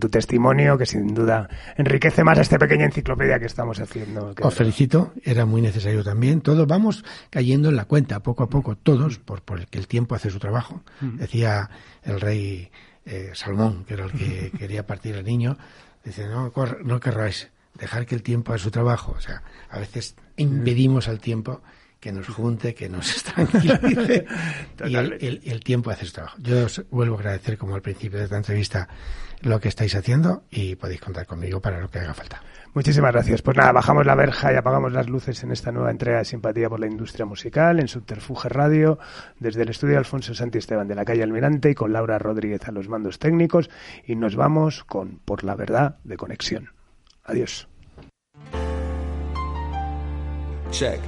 [0.00, 4.34] tu testimonio, que sin duda enriquece más a esta pequeña enciclopedia que estamos haciendo.
[4.40, 6.42] Os felicito, era muy necesario también.
[6.42, 9.88] Todos vamos cayendo en la cuenta, poco a poco, todos, por, por el que el
[9.88, 10.82] tiempo hace su trabajo.
[11.00, 11.70] Decía
[12.05, 12.70] el rey
[13.05, 15.59] eh, Salmón, que era el que quería partir al niño,
[16.05, 16.52] dice, no,
[16.84, 19.14] no querráis dejar que el tiempo haga su trabajo.
[19.16, 21.62] O sea, a veces impedimos al tiempo
[22.00, 24.24] que nos junte, que nos tranquilice
[24.86, 26.36] y el, tiempo hace su trabajo.
[26.40, 28.88] Yo os vuelvo a agradecer, como al principio de esta entrevista,
[29.40, 32.42] lo que estáis haciendo y podéis contar conmigo para lo que haga falta.
[32.74, 33.42] Muchísimas gracias.
[33.42, 36.68] Pues nada, bajamos la verja y apagamos las luces en esta nueva entrega de Simpatía
[36.68, 38.98] por la Industria Musical en Subterfuge Radio,
[39.38, 42.72] desde el estudio Alfonso Santi Esteban de la calle Almirante y con Laura Rodríguez a
[42.72, 43.70] los mandos técnicos
[44.06, 46.77] y nos vamos con Por la Verdad de Conexión.
[47.28, 47.68] Adiós.
[50.70, 50.98] Check.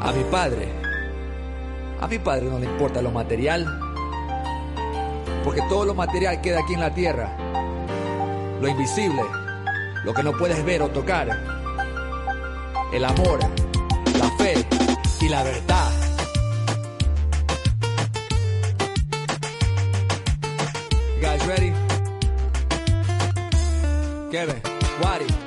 [0.00, 0.68] A mi padre,
[2.00, 3.66] a mi padre no le importa lo material,
[5.42, 7.36] porque todo lo material queda aquí en la tierra.
[8.60, 9.22] Lo invisible,
[10.04, 11.28] lo que no puedes ver o tocar,
[12.92, 13.40] el amor,
[14.18, 14.54] la fe
[15.20, 15.90] y la verdad.
[21.20, 21.87] Guys ready?
[24.30, 24.60] Kevin,
[25.00, 25.37] Wadi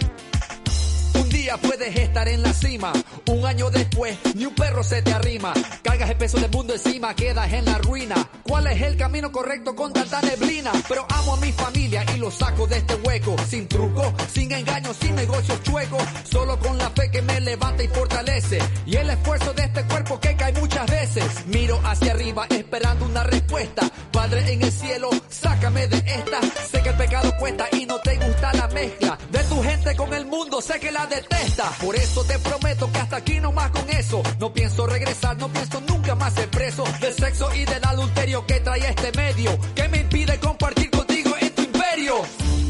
[1.58, 2.94] puedes estar en la cima.
[3.28, 5.54] Un año después, ni un perro se te arrima.
[5.82, 8.16] Cargas el peso del mundo encima, quedas en la ruina.
[8.44, 10.72] ¿Cuál es el camino correcto con tanta neblina?
[10.88, 13.36] Pero amo a mi familia y lo saco de este hueco.
[13.48, 16.04] Sin truco, sin engaño, sin negocios chuecos.
[16.30, 18.60] Solo con la fe que me levanta y fortalece.
[18.86, 21.46] Y el esfuerzo de este cuerpo que cae muchas veces.
[21.48, 23.90] Miro hacia arriba esperando una respuesta.
[24.12, 26.42] Padre en el cielo, sácame de esta.
[26.70, 29.18] Sé que el pecado cuesta y no te gusta la mezcla.
[29.32, 31.41] De tu gente con el mundo, sé que la detesta.
[31.82, 34.22] Por eso te prometo que hasta aquí no más con eso.
[34.40, 38.60] No pienso regresar, no pienso nunca más ser preso del sexo y del adulterio que
[38.60, 39.58] trae este medio.
[39.74, 42.16] Que me impide compartir contigo en tu imperio.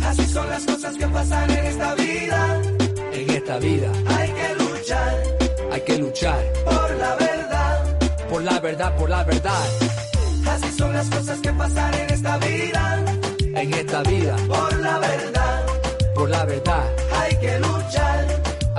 [0.05, 2.61] Así son las cosas que pasan en esta vida.
[3.11, 3.91] En esta vida.
[4.07, 5.23] Hay que luchar.
[5.71, 6.53] Hay que luchar.
[6.63, 7.97] Por la verdad.
[8.29, 9.65] Por la verdad, por la verdad.
[10.47, 13.05] Así son las cosas que pasan en esta vida.
[13.39, 14.35] En esta vida.
[14.47, 15.65] Por la verdad.
[16.15, 16.89] Por la verdad.
[17.19, 18.30] Hay que luchar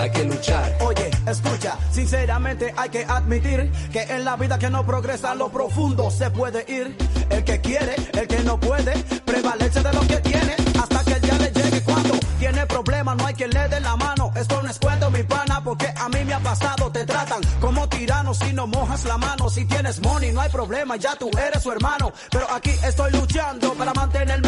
[0.03, 0.77] hay que luchar.
[0.81, 6.11] Oye, escucha, sinceramente hay que admitir que en la vida que no progresa lo profundo
[6.11, 6.97] se puede ir.
[7.31, 8.93] El que quiere, el que no puede,
[9.25, 13.27] prevalece de lo que tiene hasta que el día le llegue cuando tiene problemas, no
[13.27, 14.33] hay quien le dé la mano.
[14.35, 16.91] Esto no es cuento, mi pana, porque a mí me ha pasado.
[16.91, 19.49] Te tratan como tirano si no mojas la mano.
[19.49, 22.13] Si tienes money, no hay problema, ya tú eres su hermano.
[22.31, 24.42] Pero aquí estoy luchando para mantenerme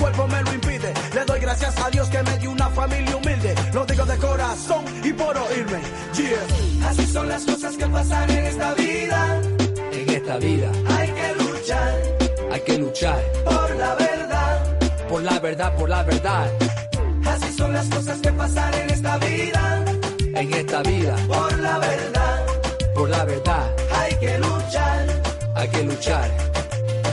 [0.00, 0.92] cuerpo me lo impide.
[1.14, 3.54] Le doy gracias a Dios que me dio una familia humilde.
[3.72, 5.80] Lo digo de corazón y por oírme.
[6.88, 9.40] Así son las cosas que pasan en esta vida.
[9.92, 10.70] En esta vida.
[10.96, 11.94] Hay que luchar.
[12.52, 13.22] Hay que luchar.
[13.44, 14.78] Por la verdad.
[15.08, 16.50] Por la verdad, por la verdad.
[17.26, 19.84] Así son las cosas que pasan en esta vida.
[20.34, 21.16] En esta vida.
[21.28, 22.46] Por la verdad.
[22.94, 23.76] Por la verdad.
[23.98, 25.22] Hay que luchar.
[25.54, 26.30] Hay que luchar.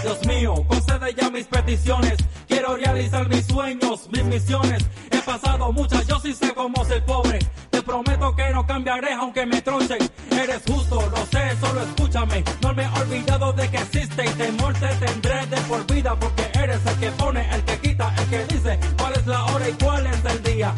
[0.01, 2.17] Dios mío, concede ya mis peticiones.
[2.57, 4.83] Quiero realizar mis sueños, mis misiones.
[5.11, 7.37] He pasado muchas, yo sí sé cómo ser pobre.
[7.69, 9.99] Te prometo que no cambiaré aunque me tronchen.
[10.31, 12.43] Eres justo, lo sé, solo escúchame.
[12.63, 16.15] No me he olvidado de que existe y temor te tendré de por vida.
[16.19, 19.69] Porque eres el que pone, el que quita, el que dice cuál es la hora
[19.69, 20.73] y cuál es el día.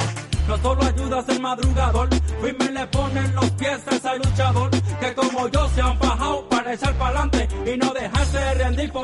[0.49, 2.09] No solo ayudas el madrugador,
[2.41, 4.69] firme le ponen los pies a ese luchador.
[4.99, 8.19] Que como yo se han bajado para echar para adelante y no dejar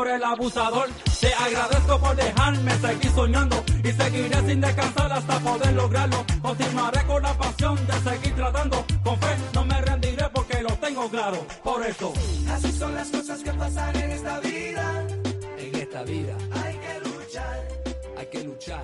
[0.08, 0.90] el abusador.
[1.20, 6.26] Te agradezco por dejarme seguir soñando y seguiré sin descansar hasta poder lograrlo.
[6.42, 8.86] Continuaré con la pasión de seguir tratando.
[9.04, 11.46] Con fe no me rendiré porque lo tengo claro.
[11.64, 12.14] Por eso,
[12.52, 15.08] Así son las cosas que pasan en esta vida.
[15.58, 17.76] En esta vida Hay que luchar
[18.18, 18.84] hay que luchar